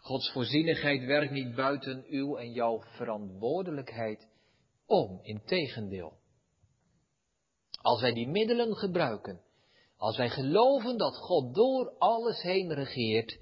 [0.07, 4.27] Gods voorzienigheid werkt niet buiten uw en jouw verantwoordelijkheid
[4.85, 6.13] om, integendeel.
[7.81, 9.41] Als wij die middelen gebruiken,
[9.97, 13.39] als wij geloven dat God door alles heen regeert,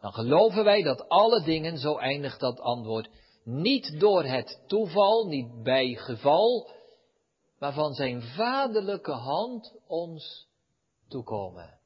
[0.00, 3.10] dan geloven wij dat alle dingen, zo eindigt dat antwoord,
[3.44, 6.70] niet door het toeval, niet bij geval,
[7.58, 10.48] maar van zijn vaderlijke hand ons
[11.08, 11.78] toekomen.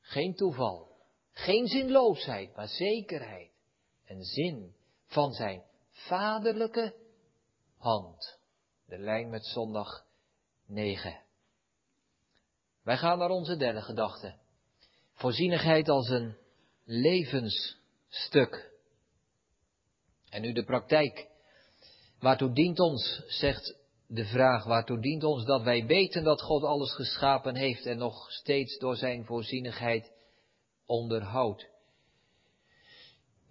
[0.00, 0.93] Geen toeval,
[1.34, 3.50] geen zinloosheid, maar zekerheid
[4.04, 4.74] en zin
[5.06, 6.94] van zijn vaderlijke
[7.76, 8.38] hand.
[8.86, 10.06] De lijn met zondag
[10.66, 11.20] 9.
[12.82, 14.34] Wij gaan naar onze derde gedachte.
[15.12, 16.36] Voorzienigheid als een
[16.84, 18.72] levensstuk.
[20.28, 21.28] En nu de praktijk.
[22.18, 26.94] Waartoe dient ons, zegt de vraag, waartoe dient ons dat wij weten dat God alles
[26.94, 30.12] geschapen heeft en nog steeds door zijn voorzienigheid
[30.86, 31.72] onderhoudt?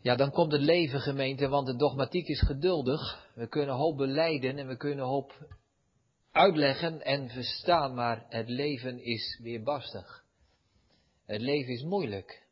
[0.02, 3.30] Ja, dan komt het leven gemeente, want de dogmatiek is geduldig.
[3.36, 5.48] We kunnen hoop beleiden en we kunnen hoop
[6.32, 10.24] uitleggen en verstaan, maar het leven is weerbarstig.
[11.26, 12.48] Het leven is moeilijk.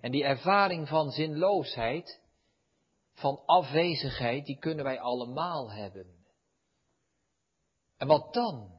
[0.00, 2.20] En die ervaring van zinloosheid,
[3.12, 6.06] van afwezigheid, die kunnen wij allemaal hebben.
[7.96, 8.70] En wat dan?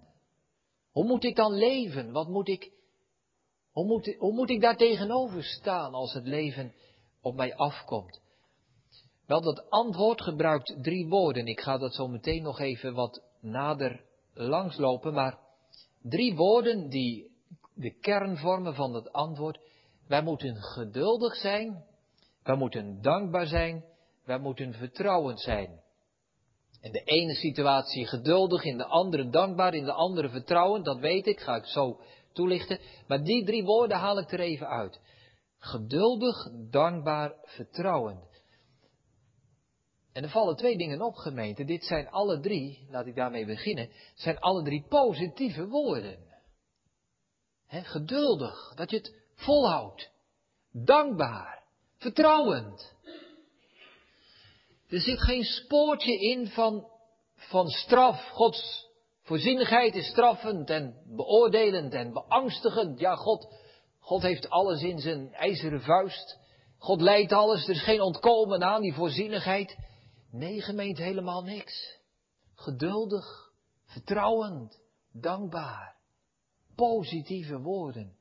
[0.91, 2.11] Hoe moet ik dan leven?
[2.11, 2.71] Wat moet ik,
[3.77, 6.73] hoe moet, moet ik daar tegenover staan als het leven
[7.21, 8.21] op mij afkomt?
[9.25, 11.47] Wel, dat antwoord gebruikt drie woorden.
[11.47, 15.39] Ik ga dat zo meteen nog even wat nader langslopen, maar
[16.01, 17.31] drie woorden die
[17.73, 19.59] de kern vormen van het antwoord.
[20.07, 21.83] Wij moeten geduldig zijn,
[22.43, 23.83] wij moeten dankbaar zijn,
[24.25, 25.81] wij moeten vertrouwend zijn.
[26.81, 31.27] In de ene situatie geduldig, in de andere dankbaar, in de andere vertrouwend, dat weet
[31.27, 31.99] ik, ga ik zo
[32.37, 32.79] toelichten.
[33.07, 34.99] Maar die drie woorden haal ik er even uit.
[35.57, 38.41] Geduldig, dankbaar, vertrouwend.
[40.13, 41.65] En er vallen twee dingen op, gemeente.
[41.65, 46.17] Dit zijn alle drie, laat ik daarmee beginnen, zijn alle drie positieve woorden.
[47.67, 50.11] geduldig, dat je het volhoudt.
[50.71, 51.63] Dankbaar,
[51.97, 52.95] vertrouwend.
[54.89, 56.87] Er zit geen spoortje in van,
[57.35, 58.29] van straf.
[58.29, 58.86] Gods
[59.27, 62.99] voorzienigheid is straffend en beoordelend en beangstigend.
[62.99, 63.53] Ja, God,
[63.99, 66.39] God heeft alles in zijn ijzeren vuist.
[66.77, 69.77] God leidt alles, er is geen ontkomen aan die voorzienigheid.
[70.31, 71.99] Nee, gemeente, helemaal niks.
[72.53, 73.51] Geduldig,
[73.85, 74.79] vertrouwend,
[75.11, 75.95] dankbaar.
[76.75, 78.17] Positieve woorden.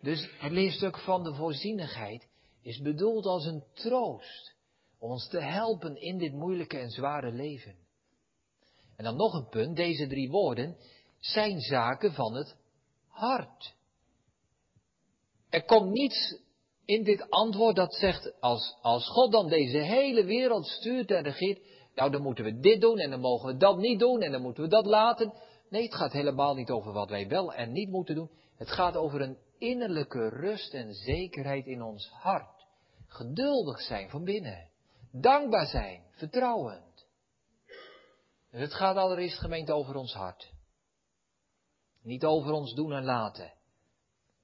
[0.00, 2.28] Dus het leerstuk van de voorzienigheid
[2.62, 4.54] is bedoeld als een troost.
[4.98, 7.81] Om ons te helpen in dit moeilijke en zware leven.
[9.02, 10.76] En dan nog een punt, deze drie woorden
[11.18, 12.56] zijn zaken van het
[13.08, 13.74] hart.
[15.50, 16.38] Er komt niets
[16.84, 21.60] in dit antwoord dat zegt, als, als God dan deze hele wereld stuurt en regeert,
[21.94, 24.42] nou dan moeten we dit doen en dan mogen we dat niet doen en dan
[24.42, 25.32] moeten we dat laten.
[25.68, 28.30] Nee, het gaat helemaal niet over wat wij wel en niet moeten doen.
[28.56, 32.66] Het gaat over een innerlijke rust en zekerheid in ons hart.
[33.06, 34.68] Geduldig zijn van binnen.
[35.12, 36.91] Dankbaar zijn, vertrouwend.
[38.52, 40.52] Het gaat allereerst gemeente over ons hart.
[42.02, 43.52] Niet over ons doen en laten.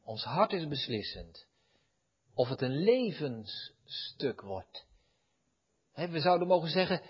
[0.02, 1.46] Ons hart is beslissend.
[2.34, 4.86] Of het een levensstuk wordt.
[5.94, 7.02] We zouden mogen zeggen,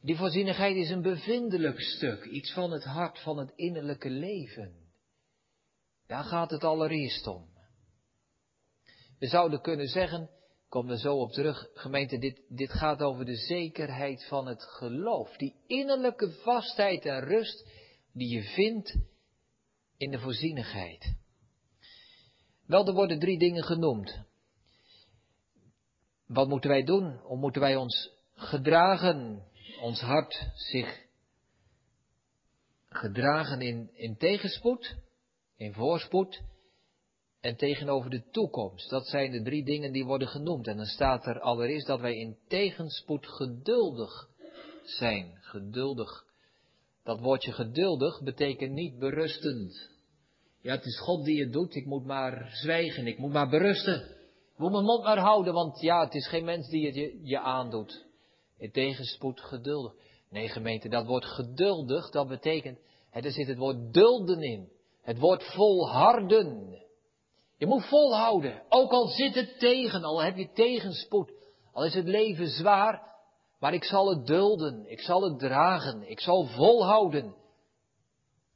[0.00, 4.76] die voorzienigheid is een bevindelijk stuk, iets van het hart, van het innerlijke leven.
[6.06, 7.48] Daar gaat het allereerst om.
[9.18, 10.30] We zouden kunnen zeggen,
[10.68, 15.36] kom er zo op terug, gemeente, dit, dit gaat over de zekerheid van het geloof.
[15.36, 17.68] Die innerlijke vastheid en rust
[18.12, 18.96] die je vindt
[19.96, 21.14] in de voorzienigheid.
[22.66, 24.20] Wel, er worden drie dingen genoemd.
[26.26, 27.16] Wat moeten wij doen?
[27.16, 29.44] Hoe moeten wij ons gedragen?
[29.80, 31.04] Ons hart zich
[32.88, 34.96] gedragen in, in tegenspoed,
[35.56, 36.42] in voorspoed
[37.46, 38.90] en tegenover de toekomst.
[38.90, 40.66] Dat zijn de drie dingen die worden genoemd.
[40.66, 44.28] En dan staat er allereerst dat wij in tegenspoed geduldig
[44.82, 45.38] zijn.
[45.40, 46.24] Geduldig.
[47.04, 49.90] Dat woordje geduldig betekent niet berustend.
[50.60, 51.74] Ja, het is God die het doet.
[51.74, 53.06] Ik moet maar zwijgen.
[53.06, 54.00] Ik moet maar berusten.
[54.52, 57.20] Ik moet mijn mond maar houden, want ja, het is geen mens die het je,
[57.22, 58.04] je aandoet.
[58.58, 59.92] In tegenspoed geduldig.
[60.30, 62.78] Nee, gemeente, dat woord geduldig, dat betekent,
[63.10, 64.68] er zit het woord dulden in.
[65.02, 66.84] Het woord volharden.
[67.58, 68.62] Je moet volhouden.
[68.68, 71.32] Ook al zit het tegen, al heb je tegenspoed.
[71.72, 73.14] Al is het leven zwaar.
[73.58, 74.90] Maar ik zal het dulden.
[74.90, 76.10] Ik zal het dragen.
[76.10, 77.34] Ik zal volhouden.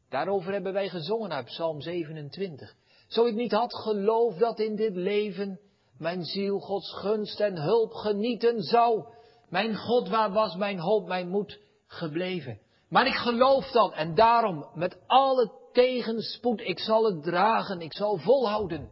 [0.09, 2.75] Daarover hebben wij gezongen uit Psalm 27.
[3.09, 5.61] Zo ik niet had geloof dat in dit leven
[5.99, 9.05] mijn ziel Gods gunst en hulp genieten zou.
[9.49, 12.61] Mijn God, waar was mijn hoop, mijn moed gebleven?
[12.89, 18.17] Maar ik geloof dan en daarom met alle tegenspoed, ik zal het dragen, ik zal
[18.17, 18.91] volhouden.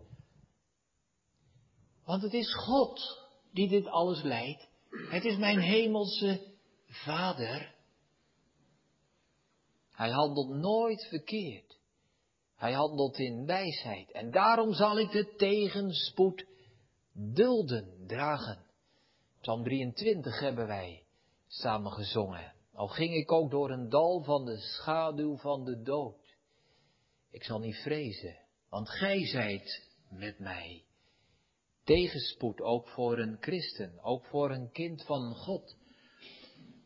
[2.05, 3.01] Want het is God
[3.53, 4.68] die dit alles leidt.
[4.91, 6.41] Het is mijn hemelse
[6.87, 7.74] Vader.
[9.91, 11.79] Hij handelt nooit verkeerd.
[12.57, 14.12] Hij handelt in wijsheid.
[14.12, 16.47] En daarom zal ik de tegenspoed
[17.12, 18.66] dulden, dragen.
[19.41, 21.05] Psalm 23 hebben wij
[21.47, 22.53] samen gezongen.
[22.74, 26.28] Al ging ik ook door een dal van de schaduw van de dood.
[27.31, 30.85] Ik zal niet vrezen, want gij zijt met mij.
[31.85, 35.76] Tegenspoed ook voor een christen, ook voor een kind van God.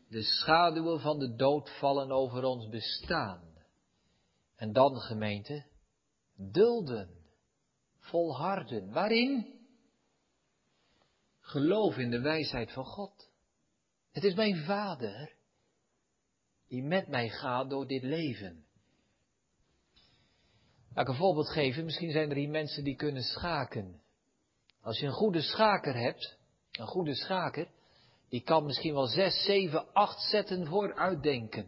[0.09, 3.53] De schaduwen van de dood vallen over ons bestaan.
[4.57, 5.67] En dan, gemeente,
[6.37, 7.11] dulden,
[7.99, 8.93] volharden.
[8.93, 9.61] Waarin?
[11.41, 13.31] Geloof in de wijsheid van God.
[14.11, 15.35] Het is mijn Vader
[16.69, 18.62] die met mij gaat door dit leven.
[20.95, 21.85] Laat ik een voorbeeld geven.
[21.85, 24.01] Misschien zijn er hier mensen die kunnen schaken.
[24.83, 26.37] Als je een goede schaker hebt,
[26.73, 27.69] een goede schaker,
[28.29, 31.67] die kan misschien wel zes, zeven, acht zetten vooruitdenken.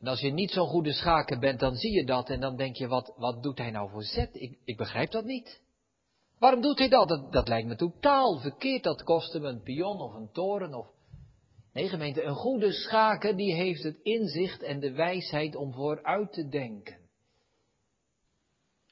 [0.00, 2.76] En als je niet zo'n goede schaker bent, dan zie je dat en dan denk
[2.76, 4.30] je, wat, wat doet hij nou voor zet?
[4.32, 5.60] Ik, ik begrijp dat niet.
[6.38, 7.08] Waarom doet hij dat?
[7.08, 7.32] dat?
[7.32, 7.48] dat?
[7.48, 8.82] lijkt me totaal verkeerd.
[8.82, 10.86] Dat kost hem een pion of een toren of...
[11.72, 16.48] Nee, gemeente, een goede schaker die heeft het inzicht en de wijsheid om vooruit te
[16.48, 17.01] denken.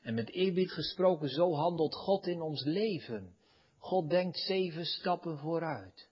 [0.03, 3.34] En met eerbied gesproken, zo handelt God in ons leven.
[3.78, 6.09] God denkt zeven stappen vooruit.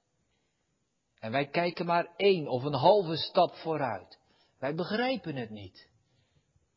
[1.19, 4.19] En wij kijken maar één of een halve stap vooruit.
[4.59, 5.89] Wij begrijpen het niet.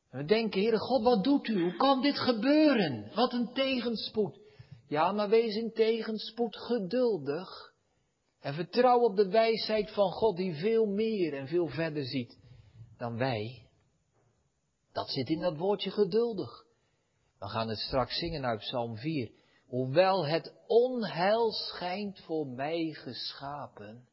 [0.09, 1.61] We denken, Heere God, wat doet u?
[1.61, 3.11] Hoe kan dit gebeuren?
[3.15, 4.39] Wat een tegenspoed.
[4.87, 7.73] Ja, maar wees in tegenspoed geduldig.
[8.39, 12.37] En vertrouw op de wijsheid van God die veel meer en veel verder ziet
[12.97, 13.67] dan wij.
[14.91, 16.65] Dat zit in dat woordje geduldig.
[17.41, 19.31] We gaan het straks zingen uit Psalm 4.
[19.65, 24.07] Hoewel het onheil schijnt voor mij geschapen,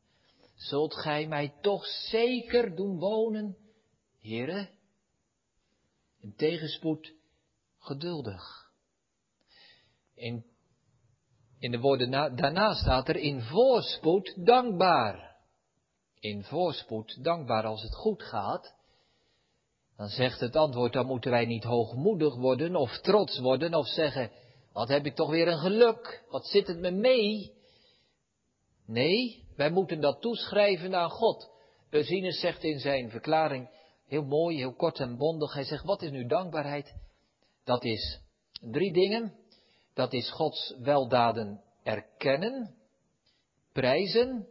[0.55, 3.57] zult gij mij toch zeker doen wonen,
[4.21, 4.69] Heere,
[6.21, 7.13] in tegenspoed
[7.79, 8.71] geduldig.
[10.15, 10.45] In,
[11.59, 15.37] in de woorden daarna staat er in voorspoed dankbaar.
[16.19, 18.75] In voorspoed dankbaar als het goed gaat.
[19.99, 24.31] Dan zegt het antwoord, dan moeten wij niet hoogmoedig worden of trots worden of zeggen,
[24.73, 27.53] wat heb ik toch weer een geluk, wat zit het me mee?
[28.87, 31.51] Nee, wij moeten dat toeschrijven aan God.
[31.91, 33.71] Eusinus zegt in zijn verklaring,
[34.07, 36.95] heel mooi, heel kort en bondig, hij zegt, wat is nu dankbaarheid?
[37.65, 38.21] Dat is
[38.61, 39.35] drie dingen.
[39.95, 42.75] Dat is Gods weldaden erkennen,
[43.73, 44.49] prijzen,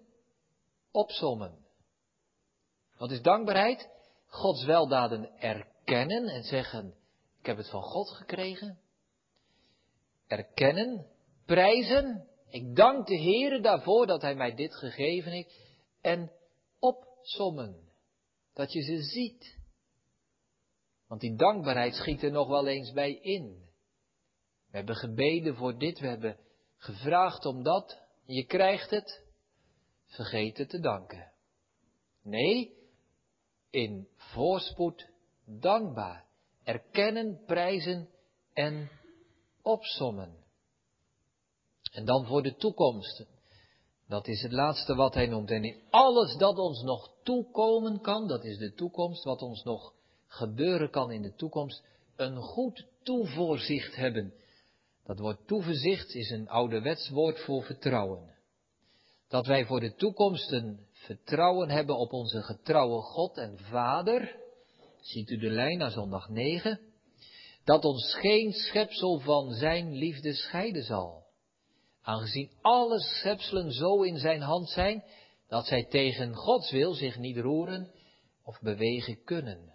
[0.92, 1.66] opsommen.
[2.98, 3.96] Wat is dankbaarheid?
[4.28, 6.96] Gods weldaden erkennen en zeggen,
[7.40, 8.80] ik heb het van God gekregen.
[10.28, 11.06] Erkennen,
[11.46, 15.56] prijzen, Ik dank de Heere daarvoor dat Hij mij dit gegeven heeft.
[16.02, 16.32] En
[16.80, 17.90] opsommen.
[18.54, 19.58] Dat je ze ziet.
[21.08, 23.66] Want die dankbaarheid schiet er nog wel eens bij in.
[24.72, 26.38] We hebben gebeden voor dit, we hebben
[26.78, 28.02] gevraagd om dat.
[28.26, 29.26] Je krijgt het.
[30.06, 31.32] Vergeet het te danken.
[32.24, 32.77] Nee,
[33.70, 35.10] in voorspoed
[35.46, 36.26] dankbaar.
[36.64, 38.10] Erkennen, prijzen
[38.54, 38.90] en
[39.62, 40.36] opsommen.
[41.92, 43.26] En dan voor de toekomst.
[44.08, 45.52] Dat is het laatste wat hij noemt.
[45.52, 49.94] En in alles dat ons nog toekomen kan, dat is de toekomst, wat ons nog
[50.28, 51.84] gebeuren kan in de toekomst,
[52.16, 54.34] een goed toevoorzicht hebben.
[55.04, 58.36] Dat woord toeverzicht is een ouderwets woord voor vertrouwen.
[59.28, 64.36] Dat wij voor de toekomst een vertrouwen hebben op onze getrouwe God en Vader.
[65.02, 66.80] Ziet u de lijn naar zondag 9?
[67.64, 71.26] Dat ons geen schepsel van zijn liefde scheiden zal.
[72.02, 75.04] Aangezien alle schepselen zo in zijn hand zijn,
[75.48, 77.92] dat zij tegen Gods wil zich niet roeren
[78.44, 79.74] of bewegen kunnen.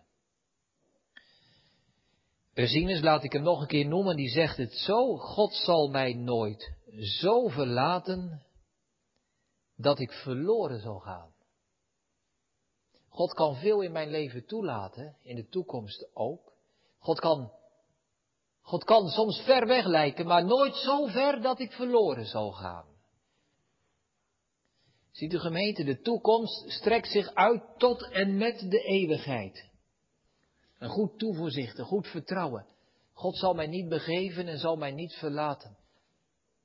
[2.55, 6.15] Ursinus, laat ik hem nog een keer noemen, die zegt het zo, God zal mij
[6.15, 8.43] nooit zo verlaten
[9.83, 11.33] dat ik verloren zal gaan.
[13.09, 16.53] God kan veel in mijn leven toelaten, in de toekomst ook.
[16.99, 17.53] God kan,
[18.61, 22.87] God kan soms ver weg lijken, maar nooit zo ver dat ik verloren zal gaan.
[25.11, 29.71] Ziet de gemeente, de toekomst strekt zich uit tot en met de eeuwigheid.
[30.79, 32.67] Een goed toevoorzicht, een goed vertrouwen.
[33.13, 35.77] God zal mij niet begeven en zal mij niet verlaten.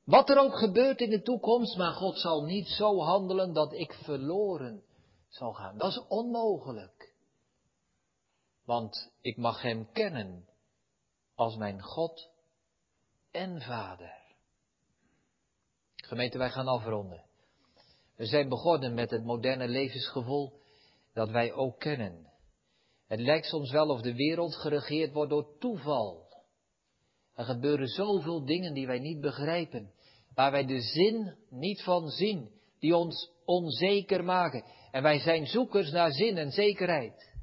[0.07, 3.93] Wat er ook gebeurt in de toekomst, maar God zal niet zo handelen dat ik
[3.93, 4.83] verloren
[5.27, 5.77] zal gaan.
[5.77, 7.13] Dat is onmogelijk.
[8.65, 10.47] Want ik mag Hem kennen
[11.35, 12.29] als mijn God
[13.31, 14.13] en Vader.
[15.95, 17.23] Gemeente, wij gaan afronden.
[18.15, 20.59] We zijn begonnen met het moderne levensgevoel
[21.13, 22.31] dat wij ook kennen.
[23.07, 26.27] Het lijkt soms wel of de wereld geregeerd wordt door toeval.
[27.33, 29.95] Er gebeuren zoveel dingen die wij niet begrijpen,
[30.37, 34.63] waar wij de zin niet van zien, die ons onzeker maken.
[34.91, 37.35] En wij zijn zoekers naar zin en zekerheid.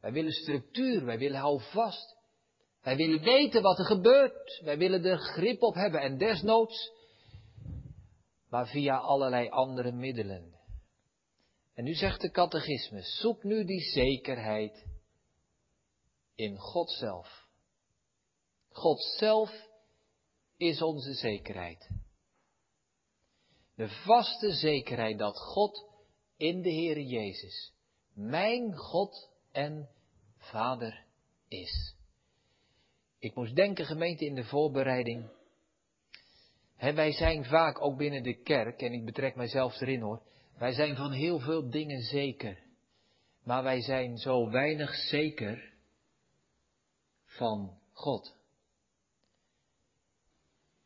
[0.00, 2.16] Wij willen structuur, wij willen houvast.
[2.82, 4.60] Wij willen weten wat er gebeurt.
[4.64, 6.92] Wij willen er grip op hebben en desnoods,
[8.48, 10.54] maar via allerlei andere middelen.
[11.74, 14.84] En nu zegt de catechismus, zoek nu die zekerheid
[16.34, 17.46] in God zelf.
[18.70, 19.68] God zelf
[20.56, 22.06] is onze zekerheid.
[23.78, 25.86] De vaste zekerheid dat God
[26.36, 27.72] in de Heere Jezus
[28.12, 29.88] mijn God en
[30.38, 31.04] Vader
[31.48, 31.94] is.
[33.18, 35.30] Ik moest denken, gemeente, in de voorbereiding.
[36.76, 40.22] wij zijn vaak ook binnen de kerk, en ik betrek mijzelf erin hoor,
[40.56, 42.58] wij zijn van heel veel dingen zeker.
[43.44, 45.72] Maar wij zijn zo weinig zeker
[47.24, 48.36] van God.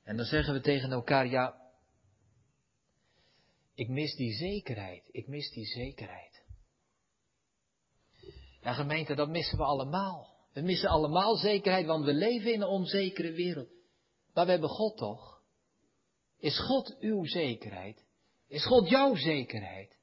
[0.04, 1.61] En dan zeggen we tegen elkaar, ja,
[3.74, 6.42] ik mis die zekerheid, ik mis die zekerheid.
[8.60, 10.30] Ja, gemeente, dat missen we allemaal.
[10.52, 13.68] We missen allemaal zekerheid, want we leven in een onzekere wereld.
[14.34, 15.42] Maar we hebben God toch?
[16.38, 18.04] Is God uw zekerheid?
[18.48, 19.98] Is God jouw zekerheid?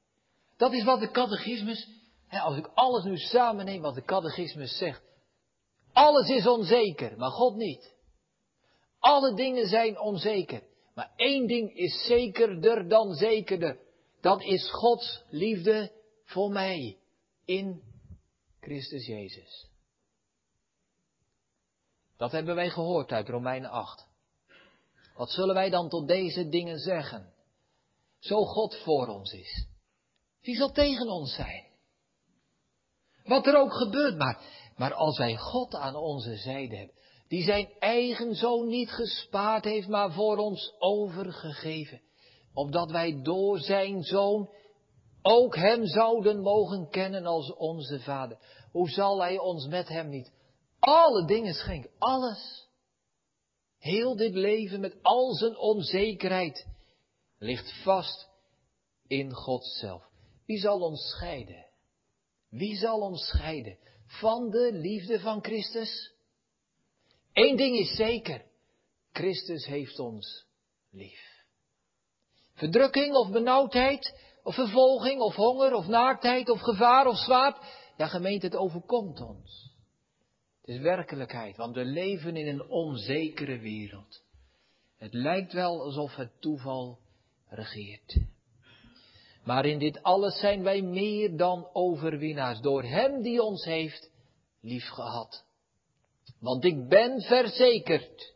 [0.56, 1.88] Dat is wat de catechismus,
[2.28, 5.02] als ik alles nu samenneem wat de catechismus zegt.
[5.92, 7.94] Alles is onzeker, maar God niet.
[8.98, 10.62] Alle dingen zijn onzeker.
[11.00, 13.78] Maar één ding is zekerder dan zekerder.
[14.20, 15.92] Dat is Gods liefde
[16.24, 16.98] voor mij
[17.44, 17.82] in
[18.60, 19.68] Christus Jezus.
[22.16, 24.06] Dat hebben wij gehoord uit Romeinen 8.
[25.14, 27.32] Wat zullen wij dan tot deze dingen zeggen?
[28.18, 29.66] Zo God voor ons is.
[30.40, 31.66] Wie zal tegen ons zijn?
[33.24, 34.42] Wat er ook gebeurt, maar,
[34.76, 36.96] maar als wij God aan onze zijde hebben,
[37.30, 42.00] die zijn eigen zoon niet gespaard heeft, maar voor ons overgegeven,
[42.54, 44.50] opdat wij door zijn zoon
[45.22, 48.38] ook hem zouden mogen kennen als onze vader.
[48.72, 50.32] Hoe zal hij ons met hem niet
[50.78, 51.90] alle dingen schenken?
[51.98, 52.68] Alles.
[53.78, 56.66] Heel dit leven met al zijn onzekerheid
[57.38, 58.28] ligt vast
[59.06, 60.08] in God zelf.
[60.46, 61.66] Wie zal ons scheiden?
[62.48, 66.18] Wie zal ons scheiden van de liefde van Christus?
[67.32, 68.44] Eén ding is zeker.
[69.12, 70.46] Christus heeft ons
[70.90, 71.44] lief.
[72.54, 77.58] Verdrukking of benauwdheid, of vervolging, of honger, of naaktheid, of gevaar, of zwaard.
[77.96, 79.74] Ja, gemeente, het overkomt ons.
[80.60, 84.22] Het is werkelijkheid, want we leven in een onzekere wereld.
[84.96, 86.98] Het lijkt wel alsof het toeval
[87.48, 88.18] regeert.
[89.44, 94.10] Maar in dit alles zijn wij meer dan overwinnaars door Hem die ons heeft
[94.60, 95.44] liefgehad.
[96.40, 98.34] Want ik ben verzekerd,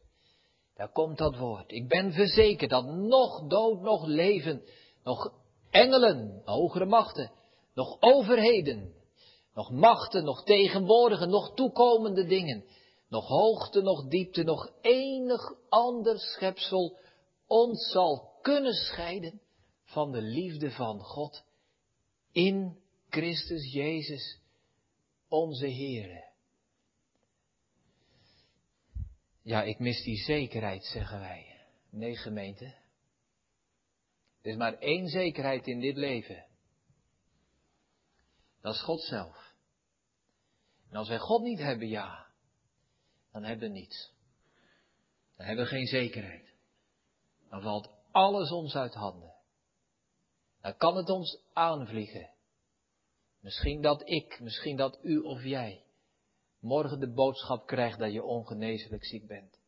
[0.75, 4.63] daar komt dat woord, ik ben verzekerd dat nog dood, nog leven,
[5.05, 5.33] nog
[5.71, 7.33] engelen, hogere machten,
[7.75, 8.95] nog overheden,
[9.55, 12.65] nog machten, nog tegenwoordige, nog toekomende dingen,
[13.09, 16.99] nog hoogte, nog diepte, nog enig ander schepsel
[17.47, 19.41] ons zal kunnen scheiden
[19.85, 21.45] van de liefde van God
[22.33, 22.79] in
[23.09, 24.41] Christus Jezus,
[25.29, 26.34] onze Heere.
[29.45, 31.61] Ja, ik mis die zekerheid, zeggen wij.
[31.91, 32.65] Nee, gemeente.
[34.43, 36.47] Er is maar één zekerheid in dit leven.
[38.61, 39.55] Dat is God zelf.
[40.91, 42.27] En als wij God niet hebben, ja,
[43.33, 44.13] dan hebben we niets.
[45.37, 46.55] Dan hebben we geen zekerheid.
[47.49, 49.35] Dan valt alles ons uit handen.
[50.61, 52.31] Dan kan het ons aanvliegen.
[53.41, 55.84] Misschien dat ik, misschien dat u of jij
[56.65, 59.59] morgen de boodschap krijgt dat je ongeneeslijk ziek bent.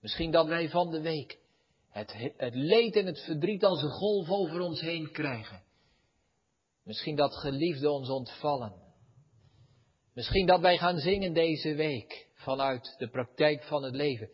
[0.00, 1.38] Misschien dat wij van de week
[1.90, 5.62] het, het leed en het verdriet als een golf over ons heen krijgen.
[6.84, 8.72] Misschien dat geliefden ons ontvallen.
[10.14, 14.30] Misschien dat wij gaan zingen deze week vanuit de praktijk van het leven.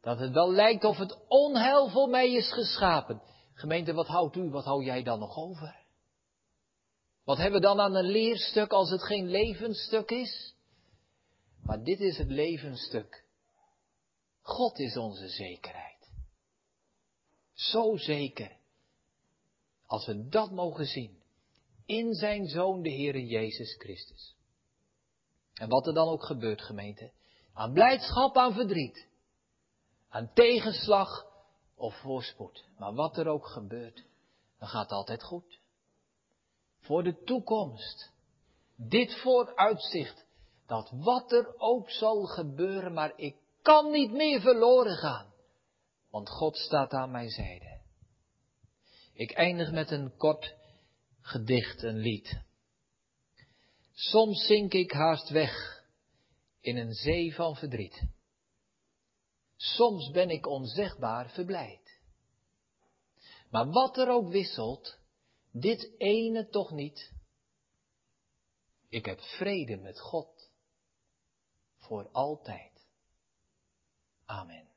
[0.00, 3.22] Dat het wel lijkt of het onheil voor mij is geschapen.
[3.54, 5.80] Gemeente, wat houdt u, wat hou jij dan nog over?
[7.24, 10.51] Wat hebben we dan aan een leerstuk als het geen levensstuk is?
[11.62, 13.24] Maar dit is het levensstuk.
[14.40, 16.10] God is onze zekerheid.
[17.52, 18.56] Zo zeker.
[19.86, 21.22] Als we dat mogen zien.
[21.86, 24.36] In zijn Zoon, de Heere Jezus Christus.
[25.54, 27.12] En wat er dan ook gebeurt, gemeente.
[27.52, 29.06] Aan blijdschap, aan verdriet.
[30.08, 31.26] Aan tegenslag
[31.74, 32.64] of voorspoed.
[32.78, 34.04] Maar wat er ook gebeurt,
[34.58, 35.58] dan gaat het altijd goed.
[36.80, 38.10] Voor de toekomst.
[38.76, 40.26] Dit vooruitzicht
[40.72, 45.32] dat wat er ook zal gebeuren, maar ik kan niet meer verloren gaan.
[46.10, 47.80] Want God staat aan mijn zijde.
[49.12, 50.54] Ik eindig met een kort
[51.20, 52.40] gedicht, een lied.
[53.92, 55.84] Soms zink ik haast weg
[56.60, 58.02] in een zee van verdriet.
[59.56, 62.00] Soms ben ik onzegbaar verblijd.
[63.50, 64.98] Maar wat er ook wisselt,
[65.50, 67.12] dit ene toch niet.
[68.88, 70.41] Ik heb vrede met God
[71.92, 72.70] voor altijd.
[74.26, 74.68] Amen.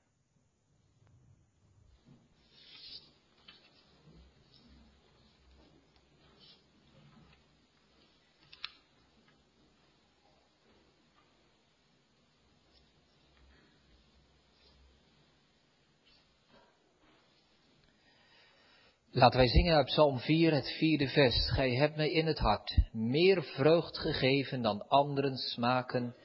[19.11, 21.49] Laten wij zingen uit Psalm 4, het vierde vers.
[21.49, 26.15] Gij hebt mij in het hart meer vreugd gegeven dan anderen smaken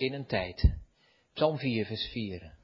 [0.00, 0.72] in een tijd.
[1.32, 2.57] Psalm 4, vers 4.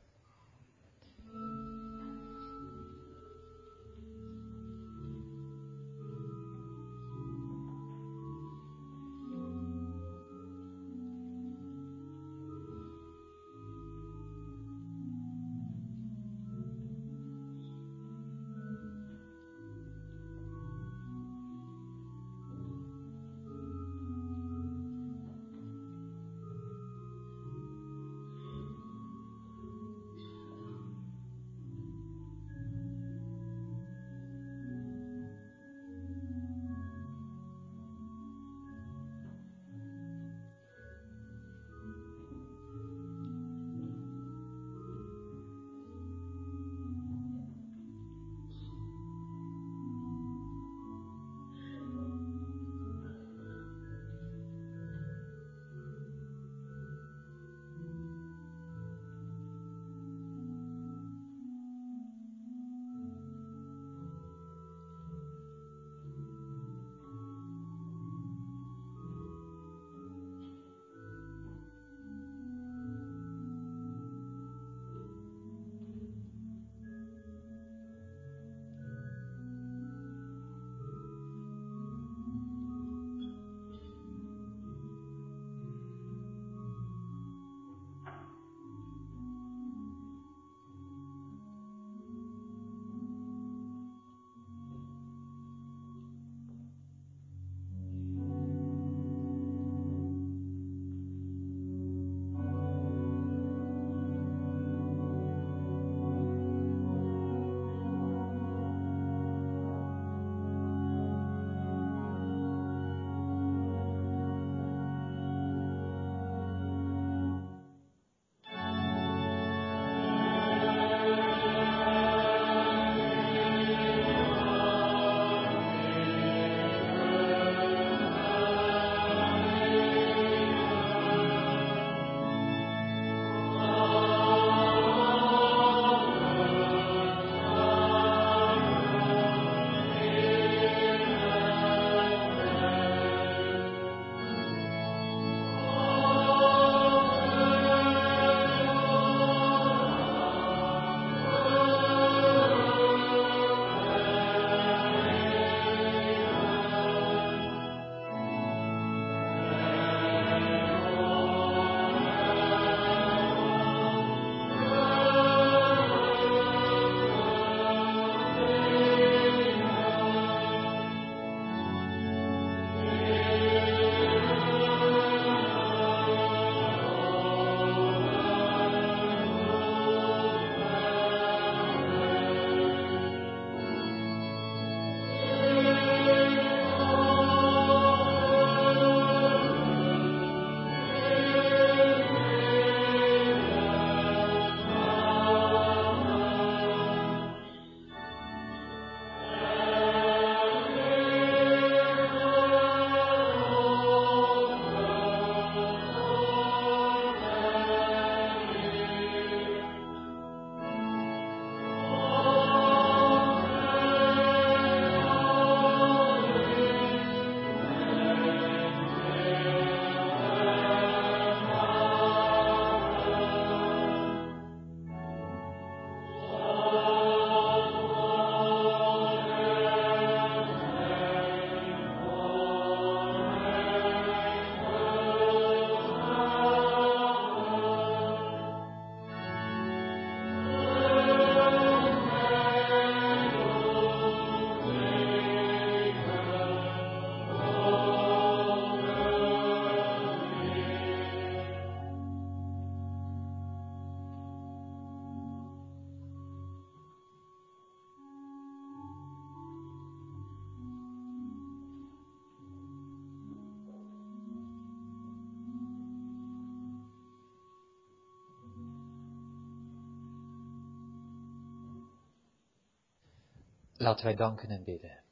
[273.84, 275.02] Laten wij danken en bidden.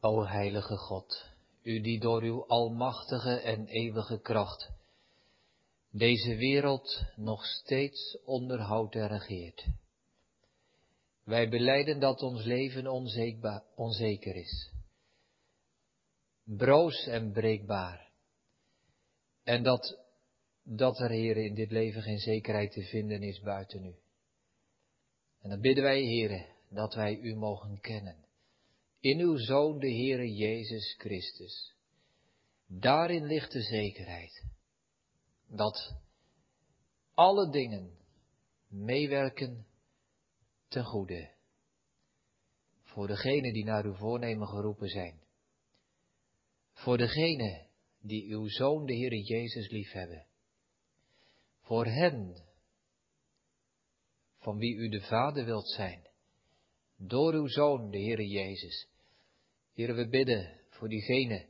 [0.00, 1.30] O heilige God,
[1.62, 4.70] u die door uw almachtige en eeuwige kracht
[5.90, 9.66] deze wereld nog steeds onderhoudt en regeert.
[11.24, 12.86] Wij beleiden dat ons leven
[13.74, 14.70] onzeker is,
[16.44, 18.10] broos en breekbaar,
[19.42, 19.98] en dat,
[20.62, 23.94] dat er, heren, in dit leven geen zekerheid te vinden is buiten u.
[25.40, 28.24] En dan bidden wij, heren, dat wij u mogen kennen.
[29.00, 31.74] In uw Zoon, de Heere Jezus Christus.
[32.66, 34.44] Daarin ligt de zekerheid.
[35.46, 35.94] Dat
[37.14, 37.98] alle dingen
[38.68, 39.66] meewerken
[40.68, 41.32] ten goede.
[42.82, 45.22] Voor degenen die naar uw voornemen geroepen zijn.
[46.72, 47.66] Voor degenen
[48.00, 50.26] die uw Zoon, de Heere Jezus, liefhebben.
[51.60, 52.42] Voor hen
[54.38, 56.12] van wie u de Vader wilt zijn.
[57.06, 58.88] Door uw Zoon, de Heere Jezus.
[59.74, 61.46] Heere, we bidden voor diegenen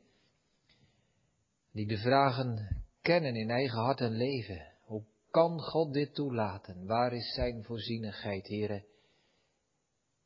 [1.73, 4.73] die de vragen kennen in eigen hart en leven.
[4.85, 6.87] Hoe kan God dit toelaten?
[6.87, 8.85] Waar is zijn voorzienigheid, Heere?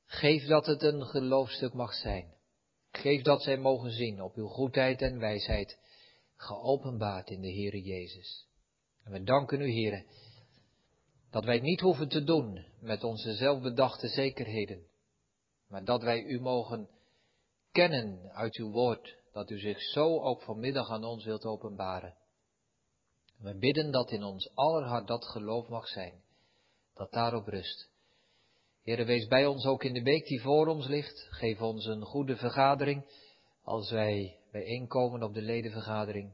[0.04, 2.34] Geef dat het een geloofstuk mag zijn.
[2.90, 5.78] Geef dat zij mogen zien op uw goedheid en wijsheid,
[6.36, 8.46] geopenbaard in de Heere Jezus.
[9.04, 10.04] En we danken u, Heere,
[11.30, 14.86] dat wij het niet hoeven te doen met onze zelfbedachte zekerheden,
[15.68, 16.88] maar dat wij u mogen
[17.72, 22.14] kennen uit uw woord, dat u zich zo ook vanmiddag aan ons wilt openbaren.
[23.38, 26.22] We bidden dat in ons aller hart dat geloof mag zijn,
[26.94, 27.88] dat daarop rust.
[28.82, 31.26] Heere, wees bij ons ook in de week die voor ons ligt.
[31.30, 33.04] Geef ons een goede vergadering
[33.62, 36.32] als wij bijeenkomen op de ledenvergadering.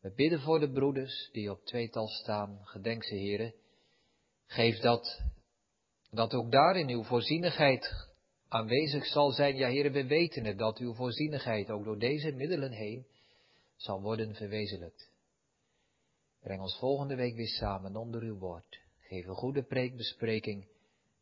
[0.00, 2.58] We bidden voor de broeders die op tweetal staan.
[2.62, 3.54] Gedenk ze, Heere.
[4.46, 5.22] Geef dat,
[6.10, 8.09] dat ook daarin uw voorzienigheid
[8.50, 9.56] aanwezig zal zijn.
[9.56, 13.06] Ja, heren, we weten het, dat uw voorzienigheid ook door deze middelen heen
[13.76, 15.10] zal worden verwezenlijkt.
[16.40, 18.80] Breng ons volgende week weer samen onder uw woord.
[19.00, 20.68] Geef een goede preekbespreking.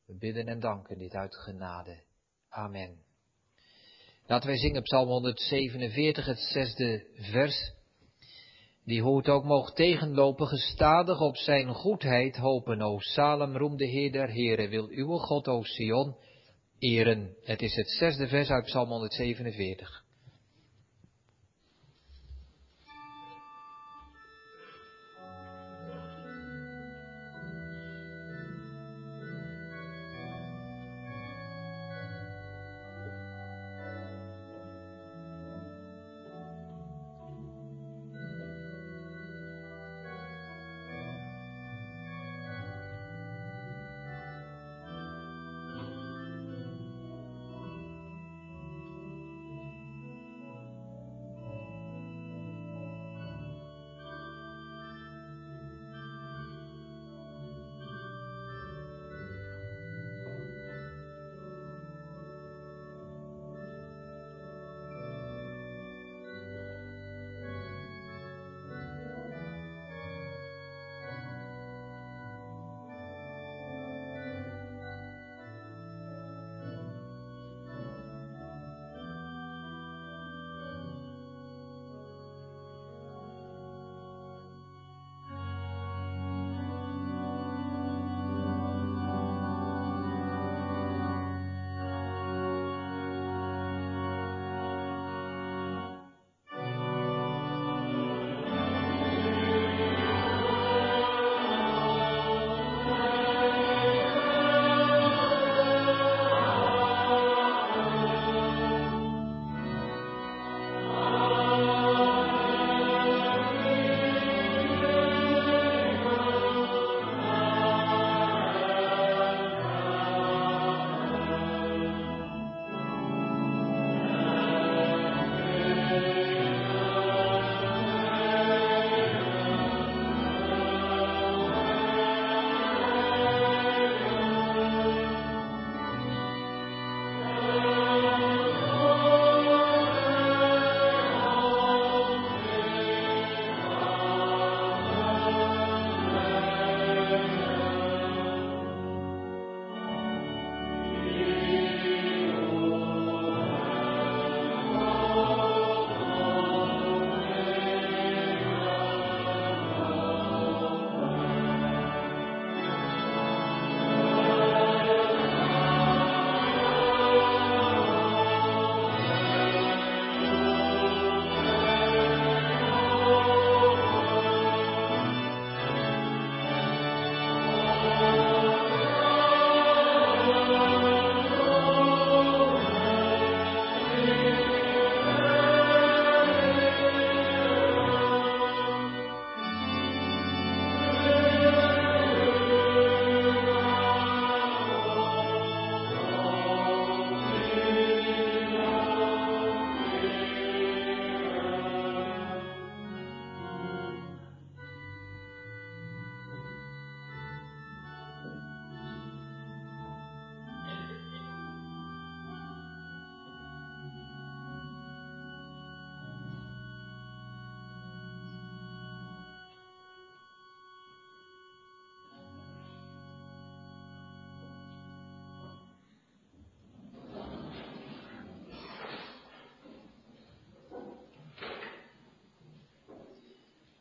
[0.06, 2.02] We bidden en danken dit uit genade.
[2.48, 2.98] Amen.
[4.26, 7.72] Laten wij zingen Psalm 147, het zesde vers.
[8.84, 12.82] Die hoe het ook mocht tegenlopen, gestadig op zijn goedheid hopen.
[12.82, 16.16] O Salem, roem de Heer der Heren, wil uw God, o Sion,
[16.78, 17.36] eren.
[17.44, 20.06] Het is het zesde vers uit Psalm 147.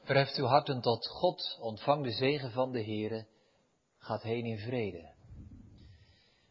[0.08, 3.26] Verheft uw harten tot God, ontvang de zegen van de Heere,
[3.98, 5.14] gaat heen in vrede.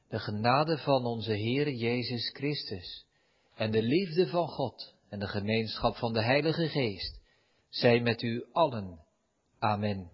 [0.09, 3.07] De genade van onze Heere Jezus Christus
[3.55, 7.21] en de liefde van God en de gemeenschap van de Heilige Geest
[7.69, 9.05] zij met u allen.
[9.59, 10.11] Amen.